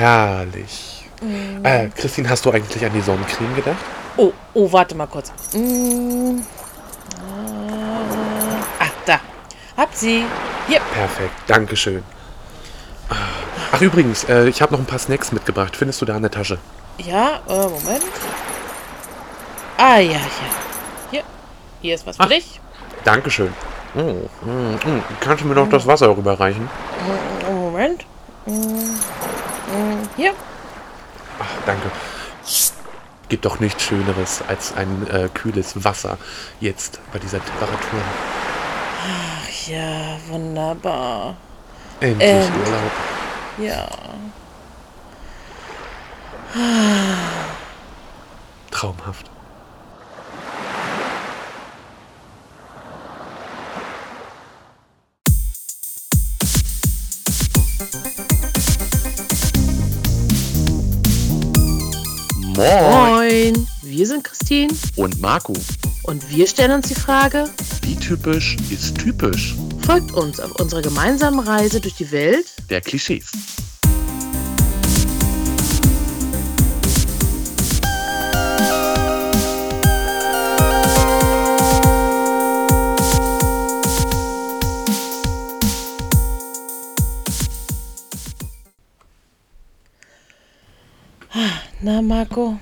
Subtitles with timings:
[0.00, 1.04] Herrlich.
[1.62, 3.76] Äh, Christine, hast du eigentlich an die Sonnencreme gedacht?
[4.16, 5.30] Oh, oh, warte mal kurz.
[5.52, 6.40] Mm.
[8.78, 9.20] Ah, da.
[9.76, 10.24] Hab sie.
[10.66, 10.80] Hier.
[10.94, 12.02] Perfekt, Dankeschön.
[13.72, 15.76] Ach übrigens, äh, ich habe noch ein paar Snacks mitgebracht.
[15.76, 16.56] Findest du da in der Tasche?
[16.96, 18.04] Ja, äh, Moment.
[19.76, 20.20] Ah, ja, hier.
[21.10, 21.22] Hier.
[21.82, 22.28] Hier ist was für Ach.
[22.28, 22.58] dich.
[23.04, 23.52] Dankeschön.
[23.94, 25.02] Mm, mm, mm.
[25.20, 26.70] Kannst du mir noch das Wasser rüberreichen?
[27.50, 28.06] Mm, Moment.
[28.46, 28.79] Mm, mm,
[30.16, 30.32] Hier.
[31.38, 31.90] Ach, danke.
[33.28, 36.18] Gibt doch nichts Schöneres als ein äh, kühles Wasser
[36.58, 38.00] jetzt bei dieser Temperatur.
[39.06, 41.36] Ach ja, wunderbar.
[42.00, 42.52] Endlich Ähm.
[42.64, 42.92] Urlaub.
[43.58, 43.88] Ja.
[48.70, 49.30] Traumhaft.
[62.60, 63.66] Moin Moin.
[63.80, 65.54] Wir sind Christine und Marco.
[66.02, 67.48] und wir stellen uns die Frage,
[67.80, 69.54] Wie typisch ist typisch?
[69.86, 73.30] folgt uns auf unserer gemeinsamen Reise durch die Welt Der Klischees.
[92.10, 92.58] Marco?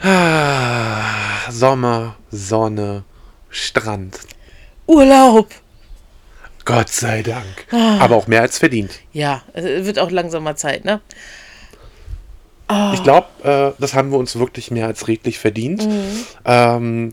[0.00, 3.02] Ah, Sommer, Sonne,
[3.50, 4.20] Strand.
[4.86, 5.48] Urlaub!
[6.64, 7.66] Gott sei Dank.
[7.72, 9.00] Aber auch mehr als verdient.
[9.12, 11.00] Ja, es wird auch langsam mal Zeit, ne?
[12.94, 15.88] Ich glaube, äh, das haben wir uns wirklich mehr als redlich verdient.
[16.44, 17.12] Ähm,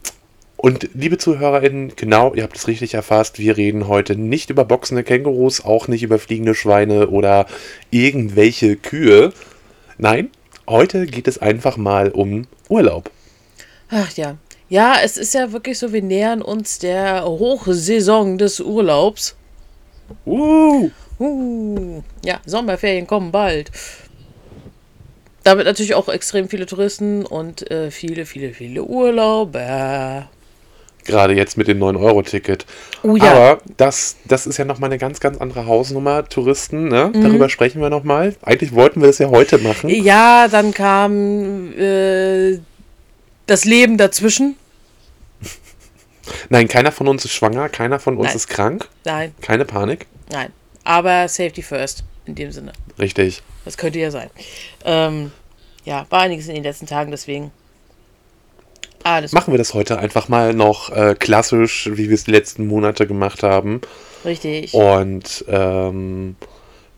[0.58, 5.04] und liebe ZuhörerInnen, genau, ihr habt es richtig erfasst, wir reden heute nicht über boxende
[5.04, 7.48] Kängurus, auch nicht über fliegende Schweine oder
[7.90, 9.34] irgendwelche Kühe.
[9.98, 10.30] Nein,
[10.70, 13.12] heute geht es einfach mal um Urlaub.
[13.90, 14.38] Ach ja.
[14.70, 19.36] Ja, es ist ja wirklich so, wir nähern uns der Hochsaison des Urlaubs.
[20.26, 23.72] Uh, Uh, ja, Sommerferien kommen bald.
[25.44, 30.30] Damit natürlich auch extrem viele Touristen und äh, viele, viele, viele Urlauber.
[31.10, 32.66] Gerade jetzt mit dem 9-Euro-Ticket.
[33.04, 33.32] Oh ja.
[33.32, 37.12] Aber das, das ist ja nochmal eine ganz, ganz andere Hausnummer, Touristen, ne?
[37.14, 37.22] Mhm.
[37.24, 38.36] Darüber sprechen wir nochmal.
[38.42, 39.90] Eigentlich wollten wir das ja heute machen.
[39.90, 42.60] Ja, dann kam äh,
[43.48, 44.56] das Leben dazwischen.
[46.50, 48.36] Nein, keiner von uns ist schwanger, keiner von uns Nein.
[48.36, 48.88] ist krank.
[49.06, 50.06] Nein, Keine Panik.
[50.32, 50.52] nein.
[50.84, 52.72] Aber Safety first, in dem Sinne.
[52.98, 53.44] Richtig.
[53.66, 54.30] Das könnte ja sein.
[54.86, 55.32] Ähm,
[55.84, 57.52] ja, war einiges in den letzten Tagen, deswegen.
[59.04, 62.68] Alles Machen wir das heute einfach mal noch äh, klassisch, wie wir es die letzten
[62.68, 63.82] Monate gemacht haben.
[64.26, 64.74] richtig.
[64.74, 66.36] Und ähm,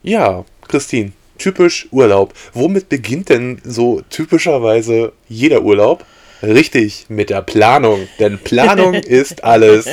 [0.03, 2.33] ja, Christine, typisch Urlaub.
[2.53, 6.05] Womit beginnt denn so typischerweise jeder Urlaub?
[6.43, 8.07] Richtig, mit der Planung.
[8.19, 9.87] Denn Planung ist alles.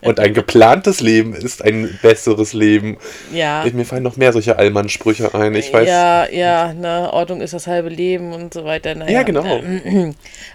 [0.00, 2.98] Und ein geplantes Leben ist ein besseres Leben.
[3.32, 3.64] Ja.
[3.72, 5.54] Mir fallen noch mehr solche Allmann-Sprüche ein.
[5.54, 5.88] Ich weiß.
[5.88, 8.94] Ja, ja, ne, Ordnung ist das halbe Leben und so weiter.
[8.94, 9.60] Naja, Ja, genau.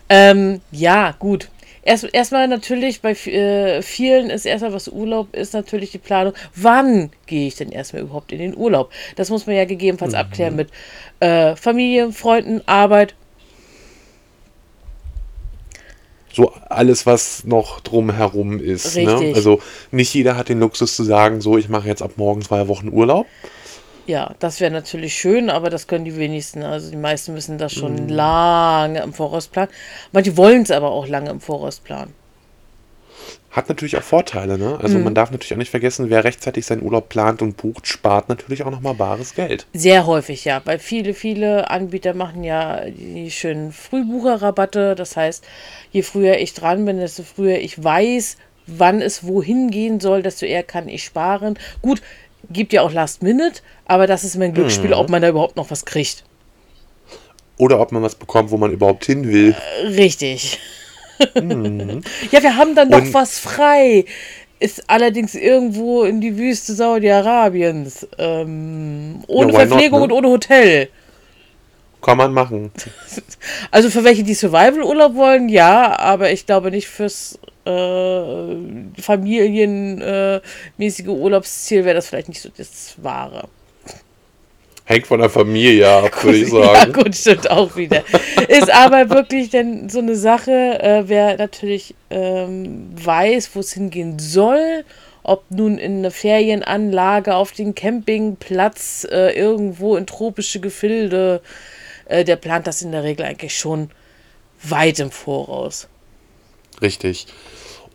[0.10, 1.50] Ähm, ja, gut.
[1.84, 6.34] Erst, erstmal natürlich, bei äh, vielen ist erstmal, was Urlaub ist, natürlich die Planung.
[6.54, 8.92] Wann gehe ich denn erstmal überhaupt in den Urlaub?
[9.16, 10.20] Das muss man ja gegebenenfalls Mhm.
[10.20, 10.70] abklären mit
[11.22, 13.16] äh, Familie, Freunden, Arbeit.
[16.32, 18.96] So alles, was noch drumherum ist.
[18.96, 19.34] Ne?
[19.36, 19.60] Also
[19.92, 22.90] nicht jeder hat den Luxus zu sagen, so ich mache jetzt ab morgen zwei Wochen
[22.90, 23.26] Urlaub.
[24.06, 26.64] Ja, das wäre natürlich schön, aber das können die wenigsten.
[26.64, 29.70] Also die meisten müssen das schon lange im Voraus planen.
[30.14, 32.14] Manche wollen es aber auch lange im Voraus planen.
[33.58, 34.78] Hat natürlich auch Vorteile, ne?
[34.84, 38.30] Also man darf natürlich auch nicht vergessen, wer rechtzeitig seinen Urlaub plant und bucht, spart
[38.30, 39.66] natürlich auch nochmal bares Geld.
[39.74, 40.62] Sehr häufig, ja.
[40.66, 44.94] Weil viele, viele Anbieter machen ja die schönen Frühbucherrabatte.
[44.94, 45.44] Das heißt,
[45.92, 48.38] je früher ich dran bin, desto früher ich weiß,
[48.68, 51.58] wann es wohin gehen soll, desto eher kann ich sparen.
[51.82, 52.04] Gut,
[52.52, 55.72] gibt ja auch Last Minute, aber das ist mein Glücksspiel, ob man da überhaupt noch
[55.72, 56.24] was kriegt.
[57.58, 59.56] Oder ob man was bekommt, wo man überhaupt hin will.
[59.84, 60.60] Richtig.
[62.32, 64.06] Ja, wir haben dann noch was frei.
[64.60, 68.08] Ist allerdings irgendwo in die Wüste Saudi-Arabiens.
[68.18, 70.06] Ähm, ohne Ja, why not, Verpflegung ne?
[70.06, 70.90] und ohne Hotel.
[72.02, 72.72] Kann man machen.
[73.72, 78.56] Also für welche, die Survival-Urlaub wollen, ja, aber ich glaube nicht fürs äh,
[79.02, 83.48] familienmäßige äh, Urlaubsziel wäre das vielleicht nicht so das Wahre.
[84.88, 86.94] Hängt von der Familie ab, würde ich Ja, sagen.
[86.94, 88.04] gut, stimmt auch wieder.
[88.48, 90.52] Ist aber wirklich dann so eine Sache,
[90.82, 94.86] äh, wer natürlich ähm, weiß, wo es hingehen soll,
[95.24, 101.42] ob nun in eine Ferienanlage, auf den Campingplatz, äh, irgendwo in tropische Gefilde,
[102.06, 103.92] äh, der plant das in der Regel eigentlich schon
[104.64, 105.90] weit im Voraus.
[106.82, 107.28] Richtig.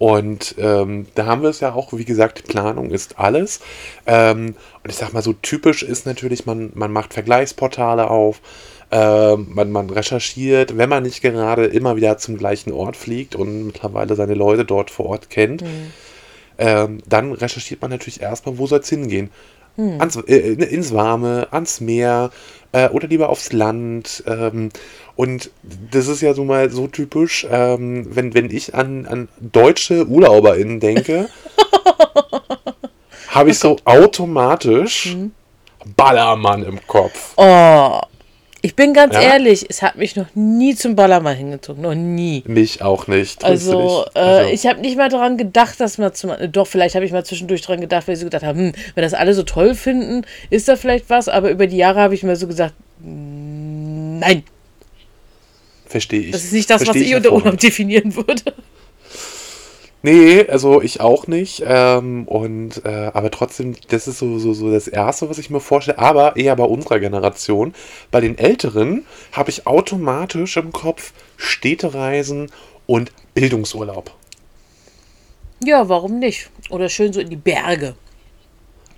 [0.03, 3.61] Und ähm, da haben wir es ja auch, wie gesagt, Planung ist alles.
[4.05, 8.41] Ähm, und ich sag mal, so typisch ist natürlich, man, man macht Vergleichsportale auf,
[8.91, 13.67] äh, man, man recherchiert, wenn man nicht gerade immer wieder zum gleichen Ort fliegt und
[13.67, 15.93] mittlerweile seine Leute dort vor Ort kennt, mhm.
[16.59, 19.31] ähm, dann recherchiert man natürlich erstmal, wo soll es hingehen.
[19.77, 20.01] Mhm.
[20.01, 22.31] Ans, äh, ins Warme, ans Meer
[22.73, 24.25] äh, oder lieber aufs Land.
[24.27, 24.71] Ähm,
[25.17, 25.51] und
[25.91, 30.81] das ist ja so mal so typisch, ähm, wenn, wenn ich an, an deutsche UrlauberInnen
[30.81, 31.29] denke,
[33.29, 35.33] habe ich so automatisch mhm.
[35.97, 37.33] Ballermann im Kopf.
[37.37, 38.01] Oh,
[38.65, 39.21] ich bin ganz ja?
[39.23, 41.83] ehrlich, es hat mich noch nie zum Ballermann hingezogen.
[41.83, 42.45] Noch nie.
[42.47, 43.45] Mich auch nicht.
[43.45, 46.31] Also, äh, also, ich habe nicht mal daran gedacht, dass man zum.
[46.53, 49.03] Doch, vielleicht habe ich mal zwischendurch daran gedacht, weil ich so gedacht habe, hm, wenn
[49.03, 51.29] das alle so toll finden, ist da vielleicht was.
[51.29, 54.45] Aber über die Jahre habe ich mir so gesagt, nein.
[55.87, 56.31] Verstehe ich.
[56.31, 58.55] Das ist nicht das, Versteh was ich unter Urlaub definieren würde.
[60.03, 61.63] Nee, also ich auch nicht.
[61.65, 65.61] Ähm, und äh, aber trotzdem, das ist so, so, so das Erste, was ich mir
[65.61, 65.99] vorstelle.
[65.99, 67.73] Aber eher bei unserer Generation.
[68.11, 72.51] Bei den Älteren habe ich automatisch im Kopf Städtereisen
[72.87, 74.11] und Bildungsurlaub.
[75.65, 76.51] Ja, warum nicht?
[76.71, 77.95] Oder schön so in die Berge.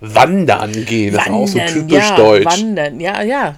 [0.01, 2.45] Wandern gehen, das wandern, ist auch so typisch ja, deutsch.
[2.45, 3.55] Wandern, ja, ja.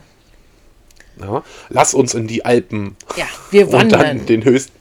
[1.20, 1.44] ja.
[1.70, 2.96] Lass uns in die Alpen.
[3.16, 4.00] Ja, wir wandern.
[4.00, 4.74] Und dann den höchsten.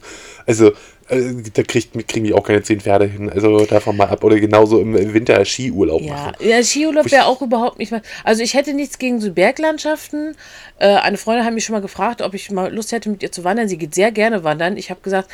[0.47, 0.73] Also,
[1.09, 3.31] da kriegt, kriegen die auch keine zehn Pferde hin.
[3.31, 4.25] Also davon mal ab.
[4.25, 6.13] Oder genauso im Winter Skiurlaub ja.
[6.13, 6.33] machen.
[6.41, 8.03] Ja, Skiurlaub wäre auch überhaupt nicht mal.
[8.25, 10.37] Also ich hätte nichts gegen so Berglandschaften.
[10.79, 13.31] Äh, eine Freundin hat mich schon mal gefragt, ob ich mal Lust hätte, mit ihr
[13.31, 13.69] zu wandern.
[13.69, 14.77] Sie geht sehr gerne wandern.
[14.77, 15.31] Ich habe gesagt,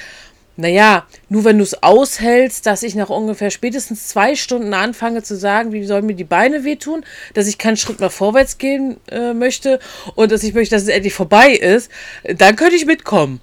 [0.57, 5.35] naja, nur wenn du es aushältst, dass ich nach ungefähr spätestens zwei Stunden anfange zu
[5.35, 9.33] sagen, wie sollen mir die Beine wehtun, dass ich keinen Schritt nach vorwärts gehen äh,
[9.33, 9.79] möchte
[10.15, 11.91] und dass ich möchte, dass es endlich vorbei ist,
[12.23, 13.41] dann könnte ich mitkommen.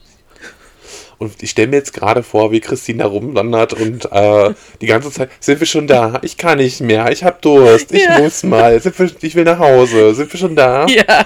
[1.20, 5.30] Und ich stelle mir jetzt gerade vor, wie Christina rumwandert und äh, die ganze Zeit,
[5.42, 6.20] sind wir schon da?
[6.24, 8.20] Ich kann nicht mehr, ich habe Durst, ich ja.
[8.20, 10.88] muss mal, sind wir, ich will nach Hause, sind wir schon da?
[10.88, 11.26] Ja,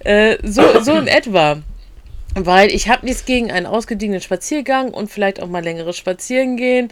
[0.00, 1.58] äh, so, so in etwa.
[2.34, 6.90] Weil ich habe nichts gegen einen ausgedienten Spaziergang und vielleicht auch mal längeres Spazierengehen.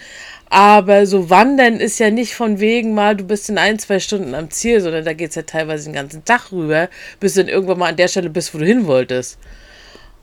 [0.49, 4.35] Aber so wandern ist ja nicht von wegen mal, du bist in ein, zwei Stunden
[4.35, 6.88] am Ziel, sondern da geht es ja teilweise den ganzen Tag rüber,
[7.20, 9.38] bis du dann irgendwann mal an der Stelle bist, wo du hin wolltest.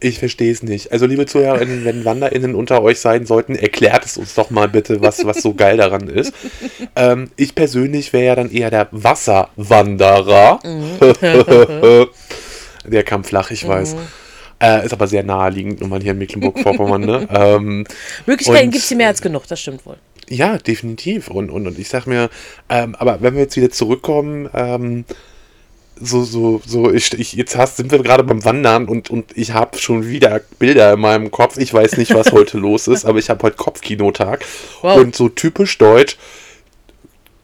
[0.04, 0.92] Ich verstehe es nicht.
[0.92, 5.02] Also, liebe ZuhörerInnen, wenn WanderInnen unter euch sein sollten, erklärt es uns doch mal bitte,
[5.02, 6.34] was, was so geil daran ist.
[6.96, 10.60] Ähm, ich persönlich wäre ja dann eher der Wasserwanderer.
[10.64, 12.08] Mhm.
[12.92, 13.96] der kam flach, ich weiß.
[13.96, 14.00] Mhm.
[14.62, 17.02] Äh, ist aber sehr naheliegend, nun mal hier in Mecklenburg-Vorpommern.
[17.02, 17.28] Ne?
[17.34, 17.86] ähm,
[18.28, 19.98] Möglichkeiten gibt es hier mehr als genug, das stimmt wohl.
[20.30, 21.30] Ja, definitiv.
[21.30, 22.30] Und, und, und ich sag mir,
[22.70, 25.06] ähm, aber wenn wir jetzt wieder zurückkommen, ähm,
[26.04, 29.54] so, so, so, ich, ich, jetzt hast, sind wir gerade beim Wandern und, und ich
[29.54, 31.58] habe schon wieder Bilder in meinem Kopf.
[31.58, 34.46] Ich weiß nicht, was heute los ist, aber ich habe heute Kopfkinotag.
[34.82, 34.98] Wow.
[34.98, 36.18] Und so typisch deutsch,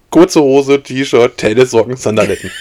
[0.10, 2.52] kurze Hose, T-Shirt, Tennissocken, Sandaletten.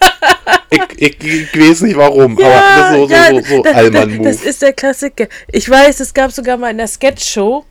[0.70, 4.22] ich, ich, ich, weiß nicht warum, ja, aber das ist so, ja, so, so, so.
[4.24, 5.28] Das ist der Klassiker.
[5.52, 7.64] Ich weiß, es gab sogar mal in der Sketch-Show,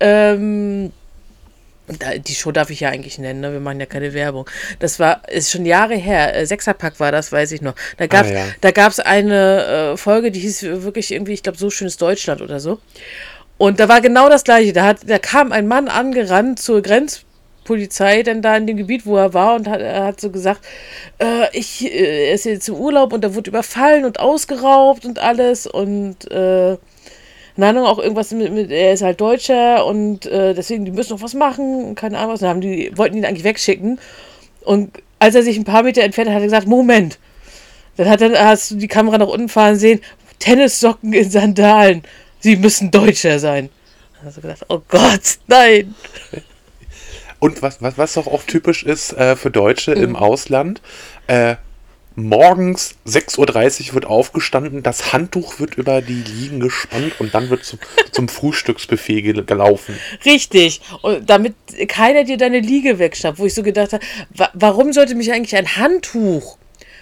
[0.00, 0.92] ähm,
[1.86, 3.52] die Show darf ich ja eigentlich nennen, ne?
[3.52, 4.48] wir machen ja keine Werbung.
[4.78, 7.74] Das war, ist schon Jahre her, äh, Sechserpack war das, weiß ich noch.
[7.98, 8.32] Da gab es
[9.00, 9.10] ah, ja.
[9.10, 12.78] eine äh, Folge, die hieß wirklich irgendwie, ich glaube, so schönes Deutschland oder so.
[13.58, 14.72] Und da war genau das gleiche.
[14.72, 19.16] Da, hat, da kam ein Mann angerannt zur Grenzpolizei, denn da in dem Gebiet, wo
[19.16, 20.60] er war, und hat, er hat so gesagt,
[21.18, 25.18] äh, ich, äh, er ist jetzt im Urlaub und da wurde überfallen und ausgeraubt und
[25.18, 26.76] alles und äh,
[27.54, 31.12] keine Ahnung, auch irgendwas mit, mit er ist halt Deutscher und äh, deswegen, die müssen
[31.12, 32.40] noch was machen, keine Ahnung was.
[32.40, 34.00] Dann haben die, wollten ihn eigentlich wegschicken.
[34.62, 37.18] Und als er sich ein paar Meter entfernt hat, hat er gesagt, Moment.
[37.96, 40.00] Dann hat er, hast du die Kamera nach unten fahren sehen,
[40.40, 42.02] Tennissocken in Sandalen.
[42.40, 43.70] Sie müssen Deutscher sein.
[44.16, 45.94] Dann hast du gedacht, oh Gott, nein.
[47.38, 50.02] Und was, was, was doch auch typisch ist äh, für Deutsche mhm.
[50.02, 50.82] im Ausland,
[51.28, 51.54] äh,
[52.16, 57.64] morgens 6.30 Uhr wird aufgestanden, das Handtuch wird über die Liegen gespannt und dann wird
[57.64, 57.78] zum,
[58.12, 59.98] zum Frühstücksbuffet gelaufen.
[60.24, 60.80] Richtig.
[61.02, 61.54] Und damit
[61.88, 65.56] keiner dir deine Liege wegschnappt, wo ich so gedacht habe, wa warum sollte mich eigentlich
[65.56, 66.58] ein Handtuch,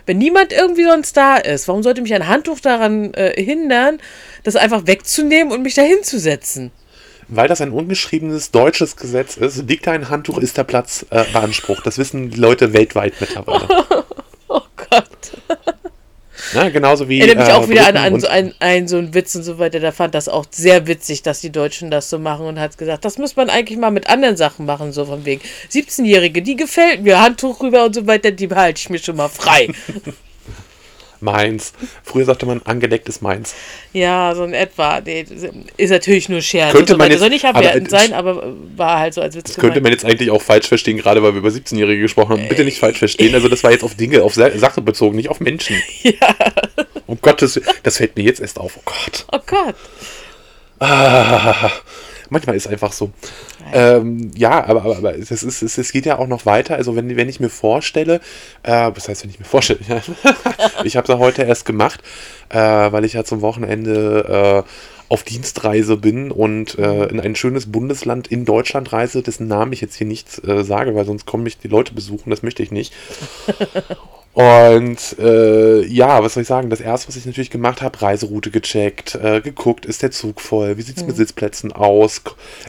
[0.07, 3.99] wenn niemand irgendwie sonst da ist, warum sollte mich ein Handtuch daran äh, hindern,
[4.43, 6.73] das einfach wegzunehmen und mich da hinzusetzen?
[7.29, 11.25] Weil das ein ungeschriebenes deutsches Gesetz ist, liegt da ein Handtuch, ist der Platz äh,
[11.33, 11.87] beansprucht.
[11.87, 13.69] Das wissen die Leute weltweit mittlerweile.
[14.55, 15.07] Oh Gott.
[16.55, 16.71] Ne?
[16.71, 17.21] Genauso wie.
[17.21, 19.81] Erinnert mich auch wieder an, an so ein, ein, so einen Witz und so weiter.
[19.81, 23.05] Der fand das auch sehr witzig, dass die Deutschen das so machen und hat gesagt,
[23.05, 25.41] das muss man eigentlich mal mit anderen Sachen machen, so von wegen
[25.71, 29.29] 17-Jährige, die gefällt mir, Handtuch rüber und so weiter, die behalte ich mir schon mal
[29.29, 29.69] frei.
[31.23, 31.73] Meins.
[32.03, 33.55] Früher sagte man, angeleckt ist meins.
[33.93, 35.01] Ja, so in etwa.
[35.01, 35.25] Nee,
[35.77, 36.73] ist natürlich nur Scherz.
[36.73, 39.81] Könnte man jetzt, soll nicht abwertend sein, aber war halt so als Witz Das könnte
[39.81, 42.49] man jetzt eigentlich auch falsch verstehen, gerade weil wir über 17-Jährige gesprochen haben.
[42.49, 43.35] Bitte nicht falsch verstehen.
[43.35, 45.77] Also das war jetzt auf Dinge, auf Sache bezogen, nicht auf Menschen.
[46.03, 46.35] ja.
[47.07, 48.77] Um Gottes das fällt mir jetzt erst auf.
[48.77, 49.27] Oh Gott.
[49.33, 49.75] Oh Gott.
[50.79, 51.71] Ah,
[52.33, 53.11] manchmal ist es einfach so.
[53.73, 56.75] Ähm, ja, aber, aber, aber es, ist, es, es geht ja auch noch weiter.
[56.75, 58.21] Also wenn, wenn ich mir vorstelle,
[58.63, 59.81] äh, was heißt, wenn ich mir vorstelle?
[60.85, 62.03] ich habe es ja heute erst gemacht,
[62.49, 64.69] äh, weil ich ja zum Wochenende äh,
[65.09, 69.83] auf Dienstreise bin und äh, in ein schönes Bundesland in Deutschland reise, dessen Namen ich
[69.83, 72.71] jetzt hier nicht äh, sage, weil sonst kommen mich die Leute besuchen, das möchte ich
[72.71, 72.95] nicht.
[74.35, 76.71] Und äh, ja, was soll ich sagen?
[76.71, 80.79] Das erste, was ich natürlich gemacht habe, Reiseroute gecheckt, äh, geguckt, ist der Zug voll,
[80.79, 81.09] wie sieht es hm.
[81.09, 82.23] mit Sitzplätzen aus,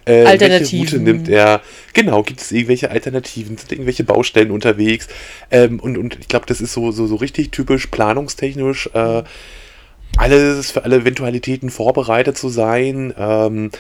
[0.06, 0.60] äh, Alternativen.
[0.60, 1.62] welche Route nimmt er,
[1.94, 5.08] genau, gibt es irgendwelche Alternativen, sind irgendwelche Baustellen unterwegs?
[5.52, 9.24] Ähm, und, und ich glaube, das ist so, so, so richtig typisch planungstechnisch, äh,
[10.18, 13.14] alles für alle Eventualitäten vorbereitet zu sein.
[13.18, 13.72] Ähm,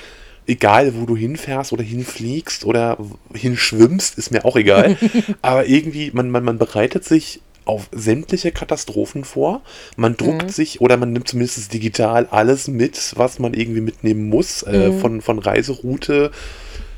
[0.48, 2.98] egal wo du hinfährst oder hinfliegst oder
[3.34, 4.98] hinschwimmst, ist mir auch egal.
[5.42, 9.62] Aber irgendwie, man, man, man bereitet sich auf sämtliche Katastrophen vor.
[9.96, 10.50] Man druckt mhm.
[10.50, 15.00] sich oder man nimmt zumindest digital alles mit, was man irgendwie mitnehmen muss, äh, mhm.
[15.00, 16.32] von, von Reiseroute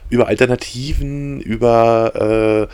[0.10, 2.74] über Alternativen, über äh,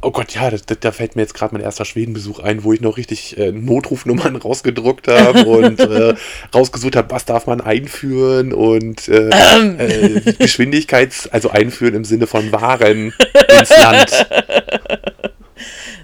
[0.00, 2.80] Oh Gott, ja, da, da fällt mir jetzt gerade mein erster Schwedenbesuch ein, wo ich
[2.80, 6.14] noch richtig äh, Notrufnummern rausgedruckt habe und äh,
[6.54, 9.80] rausgesucht habe, was darf man einführen und äh, ähm.
[9.80, 13.12] äh, Geschwindigkeits-, also einführen im Sinne von Waren
[13.58, 14.28] ins Land.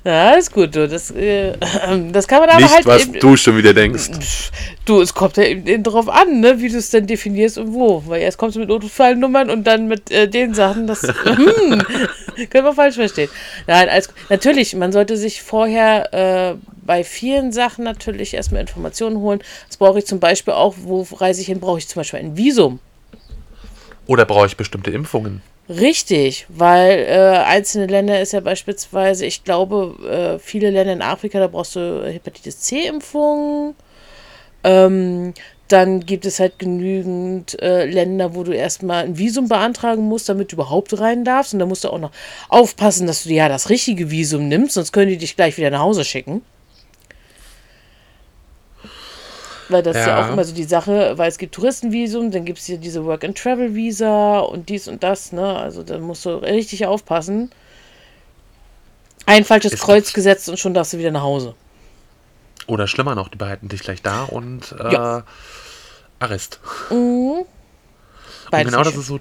[0.05, 0.87] Ja, ist gut, du.
[0.87, 1.55] Das, äh,
[2.13, 2.85] das kann man aber Nicht, halt.
[2.85, 4.11] was eben, du schon wieder denkst.
[4.85, 8.03] Du, es kommt ja eben drauf an, ne, wie du es denn definierst und wo.
[8.07, 11.83] Weil erst kommst du mit Notfallnummern und dann mit äh, den Sachen, das hm,
[12.51, 13.31] können wir falsch verstehen.
[13.67, 19.41] Nein, als, natürlich, man sollte sich vorher äh, bei vielen Sachen natürlich erstmal Informationen holen.
[19.69, 22.37] Das brauche ich zum Beispiel auch, wo reise ich hin, brauche ich zum Beispiel ein
[22.37, 22.79] Visum.
[24.07, 25.41] Oder brauche ich bestimmte Impfungen?
[25.69, 31.39] Richtig, weil äh, einzelne Länder ist ja beispielsweise, ich glaube, äh, viele Länder in Afrika,
[31.39, 33.75] da brauchst du Hepatitis C-Impfungen.
[34.63, 35.33] Ähm,
[35.69, 40.53] dann gibt es halt genügend äh, Länder, wo du erstmal ein Visum beantragen musst, damit
[40.53, 41.55] du überhaupt rein darfst.
[41.55, 42.13] Und da musst du auch noch
[42.51, 45.81] aufpassen, dass du ja das richtige Visum nimmst, sonst können die dich gleich wieder nach
[45.81, 46.43] Hause schicken.
[49.75, 50.03] Weil das ja.
[50.03, 52.79] ist ja auch immer so die Sache, weil es gibt Touristenvisum, dann gibt es hier
[52.79, 55.57] diese Work-and-Travel-Visa und dies und das, ne?
[55.57, 57.51] Also da musst du richtig aufpassen.
[59.27, 61.57] Ein falsches ist Kreuz gesetzt und schon darfst du wieder nach Hause.
[62.69, 65.25] Oder schlimmer noch, die behalten dich gleich da und äh, ja.
[66.21, 66.61] Arrest.
[66.91, 67.45] Mhm.
[68.61, 69.19] Und genau das ist so,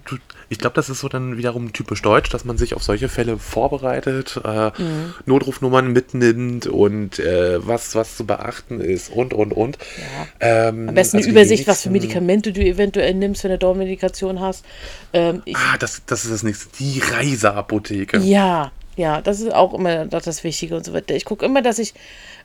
[0.49, 3.37] ich glaube, das ist so dann wiederum typisch deutsch, dass man sich auf solche Fälle
[3.37, 5.13] vorbereitet, äh, mhm.
[5.25, 9.77] Notrufnummern mitnimmt und äh, was, was zu beachten ist und, und, und.
[9.97, 10.67] Ja.
[10.69, 14.39] Ähm, Am besten also eine Übersicht, was für Medikamente du eventuell nimmst, wenn du Dauermedikation
[14.39, 14.65] hast.
[15.13, 16.69] Ähm, ah, das, das ist das nächste.
[16.77, 18.19] Die Reiseapotheke.
[18.19, 21.15] Ja, ja, das ist auch immer das Wichtige und so weiter.
[21.15, 21.93] Ich gucke immer, dass ich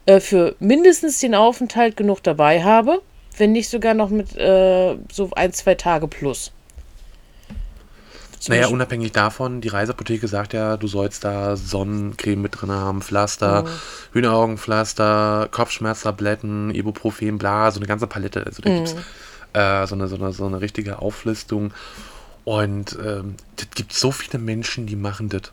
[0.06, 3.02] äh, für mindestens den Aufenthalt genug dabei habe,
[3.36, 6.52] wenn nicht sogar noch mit äh, so ein, zwei Tage plus.
[8.46, 13.62] Naja, unabhängig davon, die Reiseapotheke sagt ja, du sollst da Sonnencreme mit drin haben, Pflaster,
[13.62, 13.68] mhm.
[14.12, 18.46] Hühneraugenpflaster, Kopfschmerztabletten, Ibuprofen, bla, so eine ganze Palette.
[18.46, 18.74] Also da mhm.
[18.76, 18.94] gibt es
[19.54, 21.72] äh, so, eine, so, eine, so eine richtige Auflistung.
[22.44, 25.52] Und ähm, es gibt so viele Menschen, die machen das.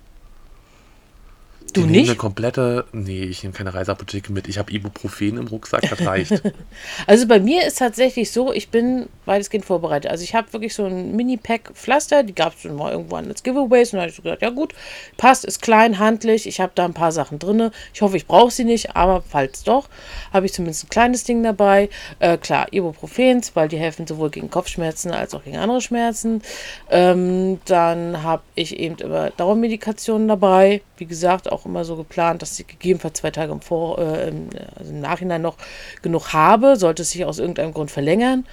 [1.76, 2.10] Du ich nicht?
[2.10, 2.86] eine komplette.
[2.94, 4.48] Nee, ich nehme keine Reiseapotheke mit.
[4.48, 6.42] Ich habe Ibuprofen im Rucksack, das reicht.
[7.08, 10.10] also bei mir ist tatsächlich so, ich bin weitestgehend vorbereitet.
[10.10, 13.44] Also ich habe wirklich so ein Mini-Pack Pflaster, die gab es schon mal irgendwann als
[13.44, 13.92] Giveaways.
[13.92, 14.74] Und da habe ich so gesagt, ja gut,
[15.18, 16.48] passt, ist klein, handlich.
[16.48, 17.72] Ich habe da ein paar Sachen drin.
[17.94, 19.90] Ich hoffe, ich brauche sie nicht, aber falls doch,
[20.32, 21.90] habe ich zumindest ein kleines Ding dabei.
[22.20, 26.42] Äh, klar, Ibuprofens, weil die helfen sowohl gegen Kopfschmerzen als auch gegen andere Schmerzen.
[26.90, 30.82] Ähm, dann habe ich eben immer Dauermedikationen dabei.
[30.98, 34.50] Wie gesagt, auch immer so geplant, dass ich gegebenenfalls zwei Tage im, Vor äh, im,
[34.76, 35.58] also im Nachhinein noch
[36.02, 38.46] genug habe, sollte es sich aus irgendeinem Grund verlängern.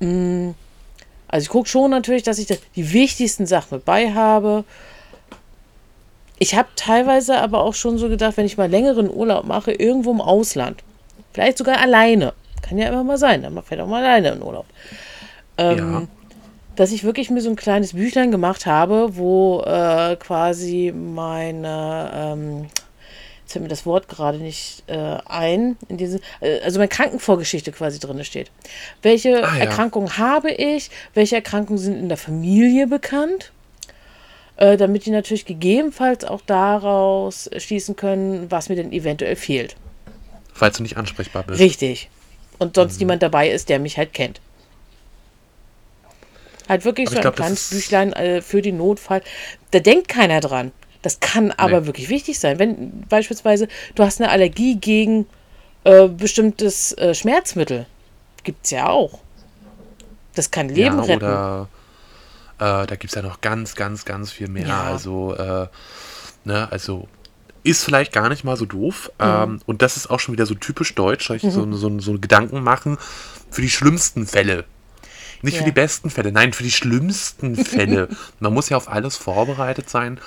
[0.00, 0.50] Mm,
[1.28, 4.64] also ich gucke schon natürlich, dass ich die wichtigsten Sachen mit bei habe.
[6.38, 10.10] Ich habe teilweise aber auch schon so gedacht, wenn ich mal längeren Urlaub mache, irgendwo
[10.10, 10.82] im Ausland,
[11.32, 14.66] vielleicht sogar alleine, kann ja immer mal sein, dann fährt auch mal alleine in Urlaub.
[15.56, 16.02] Ähm, ja
[16.76, 22.66] dass ich wirklich mir so ein kleines Büchlein gemacht habe, wo äh, quasi meine, ähm,
[23.42, 27.72] jetzt fällt mir das Wort gerade nicht äh, ein, in diesem, äh, also meine Krankenvorgeschichte
[27.72, 28.50] quasi drin steht.
[29.02, 29.64] Welche Ah, ja.
[29.64, 30.90] Erkrankungen habe ich?
[31.14, 33.52] Welche Erkrankungen sind in der Familie bekannt?
[34.56, 39.76] Äh, damit die natürlich gegebenenfalls auch daraus schließen können, was mir denn eventuell fehlt.
[40.54, 41.58] Falls du nicht ansprechbar bist.
[41.60, 42.10] Richtig.
[42.58, 42.80] Und Mhm.
[42.80, 44.40] sonst niemand dabei ist, der mich halt kennt.
[46.68, 49.22] Halt wirklich Aber so glaub, ein das kleines ist- Büchlein äh, für den Notfall.
[49.72, 50.72] Da denkt keiner dran.
[51.02, 51.86] Das kann aber Nee.
[51.86, 52.58] wirklich wichtig sein.
[52.58, 53.66] Wenn beispielsweise
[53.96, 55.26] du hast eine Allergie gegen
[55.84, 57.86] äh, bestimmtes äh, Schmerzmittel.
[58.44, 59.18] Gibt es ja auch.
[60.34, 61.16] Das kann Leben ja, retten.
[61.24, 61.68] oder
[62.58, 64.66] äh, da gibt es ja noch ganz, ganz, ganz viel mehr.
[64.68, 64.82] Ja.
[64.84, 65.66] Also, äh,
[66.44, 67.08] ne, also
[67.64, 69.10] ist vielleicht gar nicht mal so doof.
[69.18, 69.26] Mhm.
[69.26, 72.62] Ähm, und das ist auch schon wieder so typisch deutsch, ich so, so, so Gedanken
[72.62, 72.96] machen
[73.50, 74.64] für die schlimmsten Fälle.
[75.42, 75.58] Nicht Ja.
[75.60, 78.08] für die besten Fälle, nein, für die schlimmsten Fälle.
[78.40, 80.20] Man muss ja auf alles vorbereitet sein.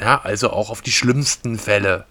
[0.00, 2.04] Ja, also auch auf die schlimmsten Fälle.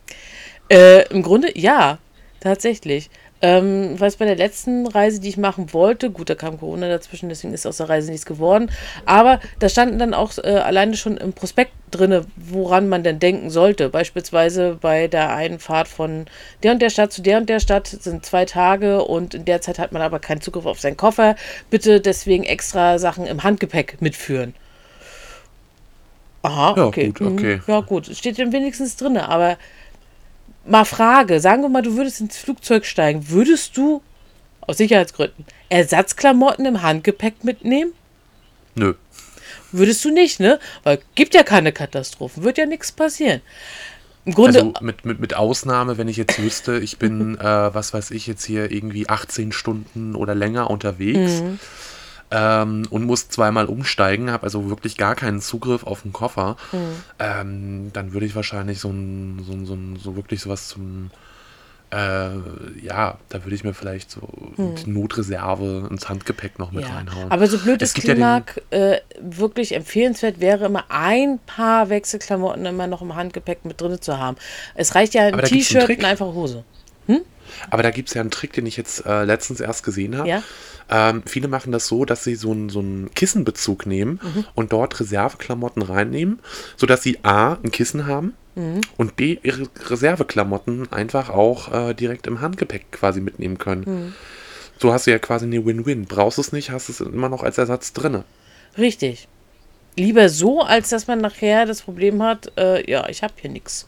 [0.70, 1.98] Äh, Im Grunde ja,
[2.40, 3.10] tatsächlich.
[3.46, 6.88] Ähm, weil es bei der letzten Reise, die ich machen wollte, gut, da kam Corona
[6.88, 8.72] dazwischen, deswegen ist aus der Reise nichts geworden.
[9.06, 13.50] Aber da standen dann auch äh, alleine schon im Prospekt drinne, woran man denn denken
[13.50, 13.90] sollte.
[13.90, 16.26] Beispielsweise bei der einen Fahrt von
[16.64, 19.60] der und der Stadt zu der und der Stadt sind zwei Tage und in der
[19.60, 21.36] Zeit hat man aber keinen Zugriff auf seinen Koffer.
[21.70, 24.54] Bitte deswegen extra Sachen im Handgepäck mitführen.
[26.44, 27.08] Aha, Ja, okay.
[27.08, 27.28] gut, Mhm.
[27.34, 27.62] okay.
[27.68, 28.08] Ja, gut.
[28.08, 29.58] Steht dann wenigstens drin, aber
[30.66, 34.02] mal Frage, sagen wir mal, du würdest ins Flugzeug steigen, würdest du
[34.62, 37.94] aus Sicherheitsgründen Ersatzklamotten im Handgepäck mitnehmen?
[38.76, 38.94] Nö.
[39.72, 40.60] Würdest du nicht, ne?
[40.84, 43.42] Weil gibt ja keine Katastrophen, wird ja nichts passieren.
[44.26, 47.94] Im Grunde, Also mit, mit, mit Ausnahme, wenn ich jetzt wüsste, ich bin, äh, was
[47.94, 51.60] weiß ich, jetzt hier irgendwie 18 Stunden oder länger unterwegs Mhm.
[52.36, 56.78] Ähm, und muss zweimal umsteigen, habe also wirklich gar keinen Zugriff auf den Koffer, Mhm.
[57.20, 61.12] ähm, dann würde ich wahrscheinlich so ein, so, ein, so, ein, so wirklich sowas zum,
[61.92, 62.30] äh,
[62.84, 64.22] ja, da würde ich mir vielleicht so
[64.58, 66.96] die Notreserve ins Handgepäck noch mit ja.
[66.96, 67.30] reinhauen.
[67.32, 72.66] Aber so blöd Es gibt ja den- äh, wirklich empfehlenswert wäre immer ein paar Wechselklamotten
[72.66, 74.38] immer noch im Handgepäck mit drin zu haben.
[74.74, 76.64] Es reicht ja ein T-Shirt und eine einfache Hose.
[77.70, 80.30] Aber da gibt es ja einen Trick, den ich jetzt äh, letztens erst gesehen habe.
[80.30, 80.44] Ja.
[80.90, 84.46] Ähm, viele machen das so, dass sie so einen so einen Kissenbezug nehmen Mhm.
[84.56, 86.40] und dort Reserveklamotten reinnehmen,
[86.78, 88.82] sodass sie A, ein Kissen haben Mhm.
[88.98, 93.84] und B, ihre Reserveklamotten einfach auch äh, direkt im Handgepäck quasi mitnehmen können.
[93.86, 94.14] Mhm.
[94.80, 96.06] So hast du ja quasi eine Win-Win.
[96.06, 98.26] Brauchst es nicht, hast es immer noch als Ersatz drinne.
[98.78, 99.28] Richtig.
[99.96, 103.88] Lieber so, als dass man nachher das Problem hat, äh, ja, ich habe hier nichts.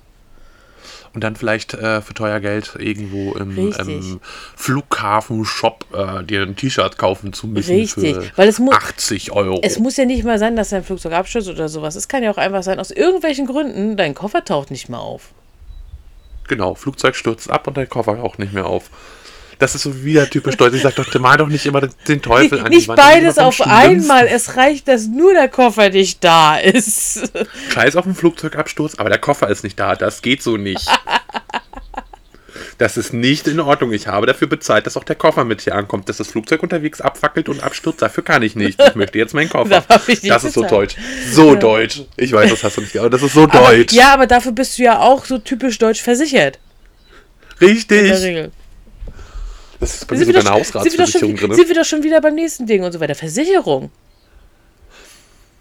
[1.16, 4.20] Und dann vielleicht äh, für teuer Geld irgendwo im, im
[4.58, 9.62] Flughafen-Shop äh, dir ein T-Shirt kaufen zu müssen Richtig, für weil es mu- 80 Euro.
[9.64, 11.96] Es muss ja nicht mal sein, dass dein Flugzeug abstürzt oder sowas.
[11.96, 15.30] Es kann ja auch einfach sein, aus irgendwelchen Gründen, dein Koffer taucht nicht mehr auf.
[16.50, 18.90] Genau, Flugzeug stürzt ab und dein Koffer auch nicht mehr auf.
[19.60, 20.76] Das ist so wieder typisch deutsch.
[20.76, 23.00] Ich sag doch, mal doch nicht immer den, Teufel an die nicht Wand.
[23.00, 23.72] Beides auf schlimmsten.
[24.12, 24.28] einmal.
[24.28, 27.32] Es reicht, dass nur der Koffer nicht da ist.
[27.70, 29.96] Scheiß auf den Flugzeugabsturz, aber der Koffer ist nicht da.
[29.96, 30.88] Das geht so nicht.
[32.78, 33.94] Das ist nicht in Ordnung.
[33.94, 36.10] Ich habe dafür bezahlt, dass auch der Koffer mit hier ankommt.
[36.10, 38.82] Dass das Flugzeug unterwegs abfackelt und abstürzt, dafür kann ich nicht.
[38.82, 39.84] Ich möchte jetzt meinen Koffer.
[39.88, 40.96] Das ist so deutsch.
[41.32, 42.02] So deutsch.
[42.18, 43.94] Ich weiß, das hast du nicht, aber das ist so Aber, deutsch.
[43.94, 46.60] ja, aber dafür bist du ja auch so typisch deutsch versichert.
[47.60, 48.12] In der Richtig.
[48.12, 48.52] Regel.
[49.86, 51.54] Das ist bei mir Sind wir, sogar eine Hausratsversicherung drin.
[51.54, 53.14] sind wir doch schon wieder beim nächsten Ding und so weiter.
[53.14, 53.92] Versicherung.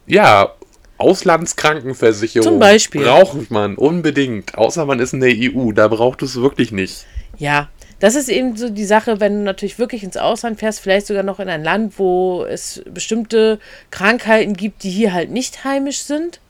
[0.06, 0.54] Ja,
[0.96, 2.48] Auslandskrankenversicherung.
[2.48, 3.02] Zum Beispiel.
[3.02, 4.56] Braucht man unbedingt.
[4.56, 5.72] Außer man ist in der EU.
[5.72, 7.04] Da braucht es wirklich nicht.
[7.36, 7.68] Ja,
[8.00, 11.22] das ist eben so die Sache, wenn du natürlich wirklich ins Ausland fährst, vielleicht sogar
[11.22, 13.58] noch in ein Land, wo es bestimmte
[13.90, 16.40] Krankheiten gibt, die hier halt nicht heimisch sind,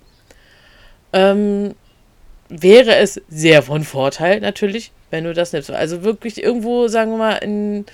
[1.13, 1.75] ähm,
[2.49, 5.71] wäre es sehr von Vorteil natürlich, wenn du das nimmst.
[5.71, 7.87] Also wirklich irgendwo, sagen wir mal, in,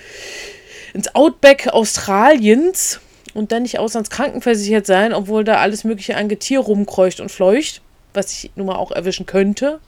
[0.93, 2.99] ins Outback Australiens
[3.33, 7.81] und dann nicht auslandskrankenversichert sein, obwohl da alles mögliche an Getier rumkreucht und fleucht,
[8.13, 9.79] was ich nun mal auch erwischen könnte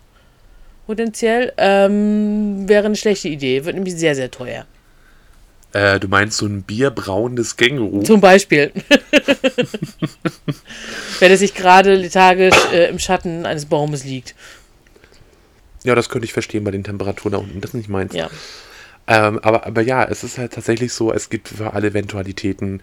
[0.85, 3.65] potenziell, ähm, wäre eine schlechte Idee.
[3.65, 4.65] Wird nämlich sehr, sehr teuer.
[5.73, 8.03] Äh, du meinst so ein bierbrauendes Känguru?
[8.03, 8.71] Zum Beispiel.
[11.19, 14.35] Wenn es sich gerade lethargisch äh, im Schatten eines Baumes liegt.
[15.83, 17.61] Ja, das könnte ich verstehen bei den Temperaturen da unten.
[17.61, 18.13] Das ist nicht meins.
[18.13, 18.29] Ja.
[19.07, 22.81] Ähm, aber, aber ja, es ist halt tatsächlich so, es gibt für alle Eventualitäten,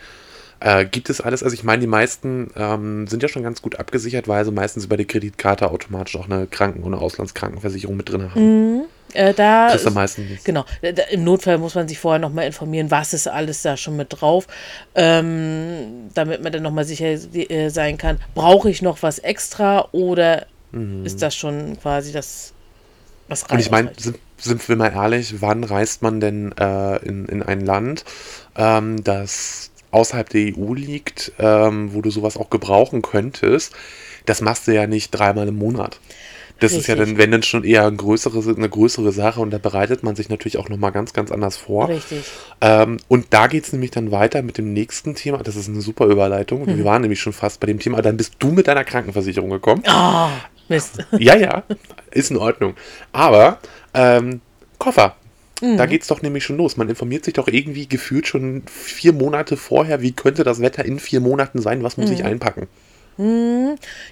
[0.61, 1.43] äh, gibt es alles.
[1.43, 4.85] Also ich meine, die meisten ähm, sind ja schon ganz gut abgesichert, weil sie meistens
[4.85, 8.83] über die Kreditkarte automatisch auch eine Kranken- oder Auslandskrankenversicherung mit drin haben.
[9.15, 10.39] Äh, da Das ist am ist- meisten.
[10.45, 10.67] Genau.
[11.11, 14.47] Im Notfall muss man sich vorher nochmal informieren, was ist alles da schon mit drauf,
[14.95, 20.47] ähm, damit man dann nochmal sicher äh, sein kann, brauche ich noch was extra oder
[20.73, 21.05] Mhm.
[21.05, 22.53] ist das schon quasi das
[23.31, 27.43] Und ich meine, sind, sind wir mal ehrlich, wann reist man denn äh, in, in
[27.43, 28.05] ein Land,
[28.57, 33.73] ähm, das außerhalb der EU liegt, ähm, wo du sowas auch gebrauchen könntest?
[34.27, 36.01] Das machst du ja nicht dreimal im Monat.
[36.61, 37.15] Das ist ja Richtig.
[37.15, 40.29] dann, wenn dann schon eher ein größere, eine größere Sache und da bereitet man sich
[40.29, 41.89] natürlich auch nochmal ganz, ganz anders vor.
[41.89, 42.25] Richtig.
[42.61, 45.39] Ähm, und da geht es nämlich dann weiter mit dem nächsten Thema.
[45.39, 46.67] Das ist eine super Überleitung.
[46.67, 46.77] Mhm.
[46.77, 48.03] Wir waren nämlich schon fast bei dem Thema.
[48.03, 49.83] Dann bist du mit deiner Krankenversicherung gekommen.
[49.87, 50.31] Ah,
[50.71, 51.05] Mist.
[51.19, 51.65] Ja, ja,
[52.11, 52.75] ist in Ordnung.
[53.13, 53.59] Aber
[53.93, 54.41] ähm,
[54.79, 55.17] Koffer.
[55.77, 56.79] Da geht's doch nämlich schon los.
[56.79, 60.99] Man informiert sich doch irgendwie gefühlt schon vier Monate vorher, wie könnte das Wetter in
[60.99, 62.67] vier Monaten sein, was muss ich einpacken.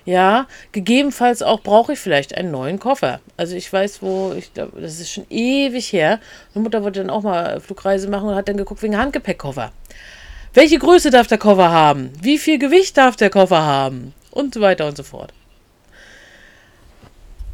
[0.05, 3.21] Ja, gegebenenfalls auch brauche ich vielleicht einen neuen Koffer.
[3.39, 6.21] Also ich weiß, wo, ich glaube, das ist schon ewig her.
[6.53, 9.73] Meine Mutter wollte dann auch mal Flugreise machen und hat dann geguckt wegen Handgepäckkoffer.
[10.53, 12.11] Welche Größe darf der Koffer haben?
[12.21, 14.13] Wie viel Gewicht darf der Koffer haben?
[14.31, 15.33] Und so weiter und so fort.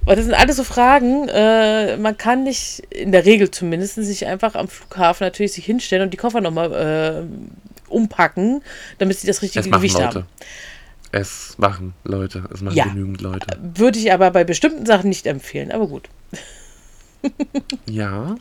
[0.05, 4.27] Weil das sind alles so Fragen, äh, man kann nicht, in der Regel zumindest, sich
[4.27, 6.73] einfach am Flughafen natürlich sich hinstellen und die Koffer nochmal
[7.27, 8.62] äh, umpacken,
[8.99, 10.07] damit sie das richtige Gewicht Leute.
[10.21, 10.27] haben.
[11.12, 12.45] Es machen Leute.
[12.53, 12.85] Es machen Ja.
[12.87, 13.47] genügend Leute.
[13.62, 16.09] Würde ich aber bei bestimmten Sachen nicht empfehlen, aber gut.
[17.87, 18.37] Ja.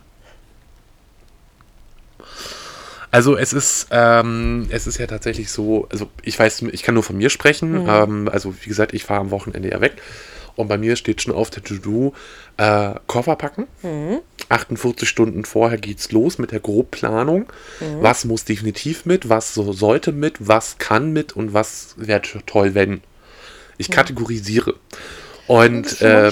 [3.12, 7.04] Also es ist, ähm, es ist ja tatsächlich so, also ich weiß, ich kann nur
[7.04, 7.86] von mir sprechen.
[7.88, 9.94] Ähm, also wie gesagt, ich fahre am Wochenende ja weg.
[10.56, 12.14] Und bei mir steht schon auf der To-Do
[12.58, 13.68] äh, Koffer packen.
[14.50, 17.52] 48 Stunden vorher geht's los mit der Grobplanung.
[18.02, 22.76] Was muss definitiv mit, was so sollte mit, was kann mit und was wäre toll,
[22.76, 23.02] wenn.
[23.78, 24.76] Ich kategorisiere.
[25.48, 26.32] Und äh,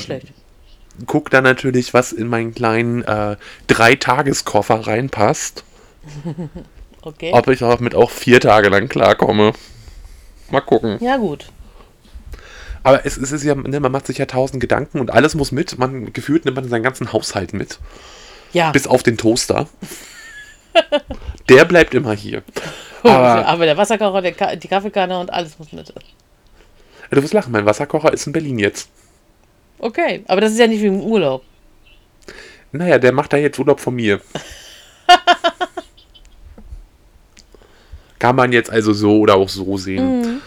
[1.07, 5.63] guck dann natürlich, was in meinen kleinen äh, Drei-Tages-Koffer reinpasst.
[7.03, 7.31] Okay.
[7.33, 9.53] Ob ich damit auch vier Tage lang klarkomme.
[10.51, 10.97] Mal gucken.
[11.01, 11.47] Ja, gut.
[12.83, 15.51] Aber es, es ist ja, ne, man macht sich ja tausend Gedanken und alles muss
[15.51, 15.77] mit.
[15.77, 17.79] Man gefühlt nimmt man seinen ganzen Haushalt mit.
[18.53, 19.67] Ja, Bis auf den Toaster.
[21.49, 22.43] Der bleibt immer hier.
[23.03, 25.93] aber, Aber der Wasserkocher, der Ka die Kaffeekanne und alles muss mit.
[27.09, 28.89] du wirst lachen, mein Wasserkocher ist in Berlin jetzt.
[29.79, 31.43] Okay, aber das ist ja nicht wie im Urlaub.
[32.71, 34.21] Naja, der macht da jetzt Urlaub von mir.
[38.19, 40.41] Kann man jetzt also so oder auch so sehen.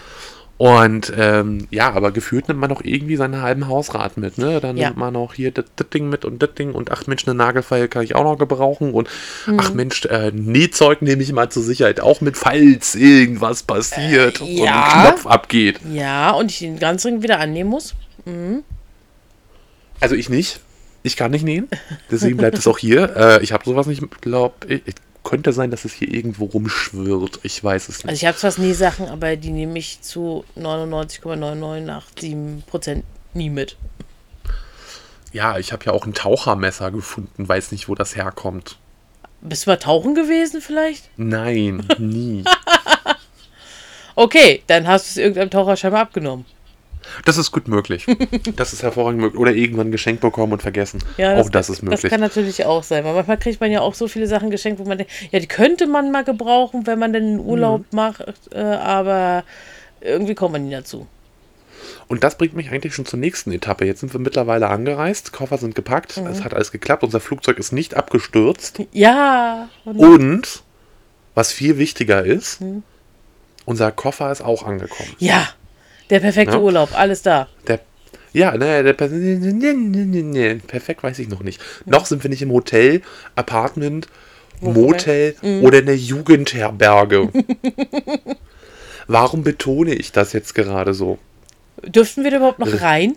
[0.57, 4.61] Und ähm, ja, aber gefühlt nimmt man doch irgendwie seinen halben Hausrat mit, ne?
[4.61, 4.87] Dann Ja.
[4.87, 7.89] nimmt man auch hier das Ding mit und das Ding und ach Mensch, eine Nagelfeile
[7.89, 9.09] kann ich auch noch gebrauchen und
[9.57, 14.47] ach Mensch, äh, Nähzeug nehme ich mal zur Sicherheit auch mit, falls irgendwas passiert und
[14.47, 14.83] ja.
[14.85, 15.81] ein Knopf abgeht.
[15.91, 17.93] Ja, und ich den ganzen Ring wieder annehmen muss.
[19.99, 20.61] Also ich nicht.
[21.03, 21.67] Ich kann nicht nähen.
[22.09, 23.15] Deswegen bleibt es auch hier.
[23.15, 24.81] Äh, ich habe sowas nicht, glaube ich.
[25.25, 27.39] Könnte sein, dass es hier irgendwo rumschwirrt.
[27.43, 28.21] Ich weiß es Also nicht.
[28.21, 33.75] ich habe zwar nie Sachen, aber die nehme ich zu 99,9987% nie mit.
[35.33, 37.49] Ja, ich habe ja auch ein Tauchermesser gefunden.
[37.49, 38.77] Weiß nicht, wo das herkommt.
[39.41, 41.09] Bist du mal tauchen gewesen vielleicht?
[41.17, 42.45] Nein, nie.
[44.17, 46.45] Okay, dann hast du es irgendeinem Taucher scheinbar abgenommen.
[47.25, 48.05] Das ist gut möglich.
[48.55, 49.39] Das ist hervorragend möglich.
[49.39, 51.03] Oder irgendwann geschenkt bekommen und vergessen.
[51.17, 52.09] Ja, auch das ist Das möglich.
[52.11, 54.85] kann natürlich auch sein, weil manchmal kriegt man ja auch so viele Sachen geschenkt, wo
[54.85, 57.85] man denkt, ja, die könnte man mal gebrauchen, wenn man denn einen Urlaub Mhm.
[57.95, 59.43] macht, äh, aber
[60.01, 61.07] irgendwie kommt man nie dazu.
[62.07, 63.85] Und das bringt mich eigentlich schon zur nächsten Etappe.
[63.85, 65.33] Jetzt sind wir mittlerweile angereist.
[65.33, 66.17] Koffer sind gepackt.
[66.17, 66.27] Mhm.
[66.27, 67.03] Es hat alles geklappt.
[67.03, 68.79] Unser Flugzeug ist nicht abgestürzt.
[68.91, 70.63] Ja, und Und,
[71.33, 72.83] was viel wichtiger ist, Mhm.
[73.65, 75.09] unser Koffer ist auch angekommen.
[75.19, 75.47] ja,
[76.09, 76.61] der perfekte Ja.
[76.61, 77.47] Urlaub, alles da.
[77.67, 77.79] Der,
[78.33, 81.61] ja, ne, der, nee, nee, perfekt weiß ich noch nicht.
[81.85, 83.01] Noch sind wir nicht im Hotel,
[83.35, 84.07] Apartment,
[84.61, 87.29] Motel oder in der Jugendherberge.
[89.07, 91.17] Warum betone ich das jetzt gerade so?
[91.83, 93.15] Dürften wir da überhaupt noch rein?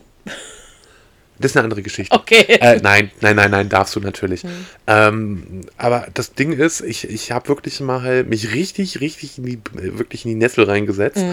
[1.40, 2.14] Das ist eine andere Geschichte.
[2.14, 2.44] Okay.
[2.48, 4.42] Äh, nein, nein, nein, nein, darfst du natürlich.
[4.86, 9.58] Ähm, aber das Ding ist, ich, ich habe wirklich mal mich richtig, richtig in die,
[9.72, 11.24] wirklich in die Nessel reingesetzt.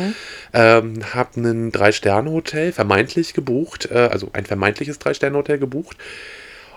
[0.53, 5.97] Ähm, habe ein Drei-Sterne-Hotel vermeintlich gebucht, äh, also ein vermeintliches Drei-Sterne-Hotel gebucht.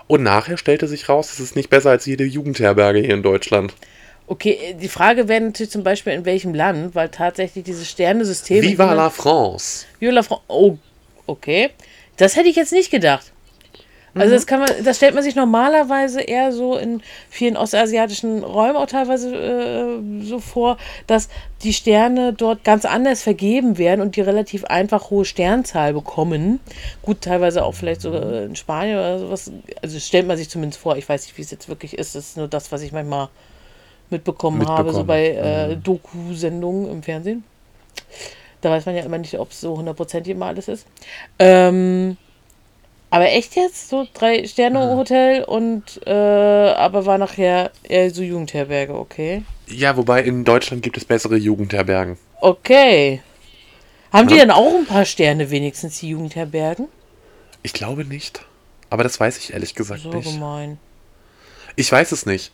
[0.07, 3.73] Und nachher stellte sich raus, es ist nicht besser als jede Jugendherberge hier in Deutschland.
[4.25, 8.61] Okay, die Frage wäre natürlich zum Beispiel, in welchem Land, weil tatsächlich dieses Sternesystem.
[8.61, 9.85] Viva la France!
[9.99, 10.77] Viva la Fran- Oh,
[11.25, 11.69] okay.
[12.19, 13.31] Das hätte ich jetzt nicht gedacht.
[14.15, 18.75] Also das kann man, das stellt man sich normalerweise eher so in vielen ostasiatischen Räumen
[18.75, 20.77] auch teilweise äh, so vor,
[21.07, 21.29] dass
[21.63, 26.59] die Sterne dort ganz anders vergeben werden und die relativ einfach hohe Sternzahl bekommen.
[27.01, 29.51] Gut, teilweise auch vielleicht sogar in Spanien oder sowas.
[29.81, 30.97] Also das stellt man sich zumindest vor.
[30.97, 32.15] Ich weiß nicht, wie es jetzt wirklich ist.
[32.15, 33.29] Das ist nur das, was ich manchmal
[34.09, 35.07] mitbekommen, habe, so Mitbekommen.
[35.07, 37.43] bei äh, Doku-Sendungen im Fernsehen.
[38.61, 40.85] Da weiß man ja immer nicht, ob es so hundertprozentig immer alles ist.
[41.39, 42.17] Ähm,
[43.09, 43.89] Aber echt jetzt?
[43.89, 49.43] So drei Sterne Hotel und äh, aber war nachher eher so Jugendherberge, okay.
[49.67, 52.17] Ja, wobei in Deutschland gibt es bessere Jugendherbergen.
[52.41, 53.21] Okay.
[54.11, 56.87] Haben die dann auch ein paar Sterne wenigstens, die Jugendherbergen?
[57.61, 58.41] Ich glaube nicht.
[58.89, 60.31] Aber das weiß ich ehrlich gesagt So nicht.
[60.33, 60.79] gemein.
[61.75, 62.51] Ich weiß es nicht.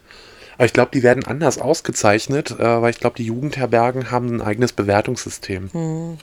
[0.58, 4.42] Aber ich glaube, die werden anders ausgezeichnet, äh, weil ich glaube, die Jugendherbergen haben ein
[4.42, 5.70] eigenes Bewertungssystem.
[5.72, 6.18] Hm.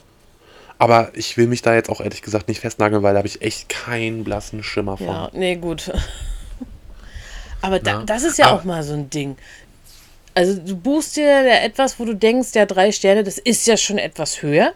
[0.79, 3.43] Aber ich will mich da jetzt auch ehrlich gesagt nicht festnageln, weil da habe ich
[3.43, 5.07] echt keinen blassen Schimmer von.
[5.07, 5.93] Ja, nee, gut.
[7.61, 9.37] Aber da, das ist ja Aber- auch mal so ein Ding.
[10.35, 13.77] Also du buchst dir ja etwas, wo du denkst, ja, drei Sterne, das ist ja
[13.77, 14.73] schon etwas höher.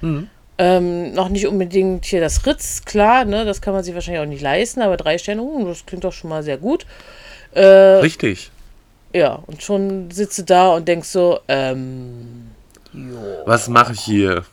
[0.00, 0.28] Mhm.
[0.58, 4.28] Ähm, noch nicht unbedingt hier das Ritz, klar, ne, das kann man sich wahrscheinlich auch
[4.28, 6.86] nicht leisten, aber drei Sterne, uh, das klingt doch schon mal sehr gut.
[7.52, 8.50] Äh, Richtig.
[9.14, 12.50] Ja, und schon sitzt du da und denkst so, ähm,
[12.92, 13.42] jo.
[13.46, 14.44] Was mache ich hier?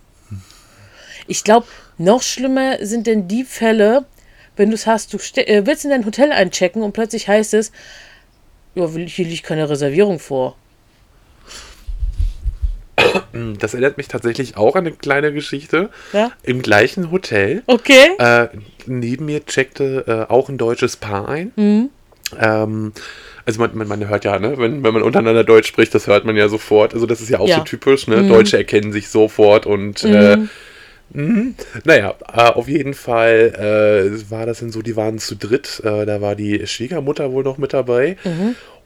[1.27, 1.65] Ich glaube,
[1.97, 4.05] noch schlimmer sind denn die Fälle,
[4.55, 7.71] wenn du es hast, du äh, willst in dein Hotel einchecken und plötzlich heißt es,
[8.75, 10.55] ja, hier liegt keine Reservierung vor.
[13.59, 15.89] Das erinnert mich tatsächlich auch an eine kleine Geschichte.
[16.13, 16.31] Ja?
[16.43, 17.63] Im gleichen Hotel.
[17.65, 18.11] Okay.
[18.19, 18.49] Äh,
[18.85, 21.51] neben mir checkte äh, auch ein deutsches Paar ein.
[21.55, 21.89] Mhm.
[22.39, 22.93] Ähm,
[23.45, 26.25] also man, man, man hört ja, ne, wenn, wenn man untereinander Deutsch spricht, das hört
[26.25, 26.93] man ja sofort.
[26.93, 27.57] Also das ist ja auch Ja.
[27.57, 27.59] Mhm.
[27.61, 28.27] so typisch, ne?
[28.27, 30.37] Deutsche erkennen sich sofort und äh,
[31.13, 35.81] mh, naja, äh, auf jeden Fall äh, war das dann so, die waren zu dritt.
[35.83, 38.17] Äh, da war die Schwiegermutter wohl noch mit dabei.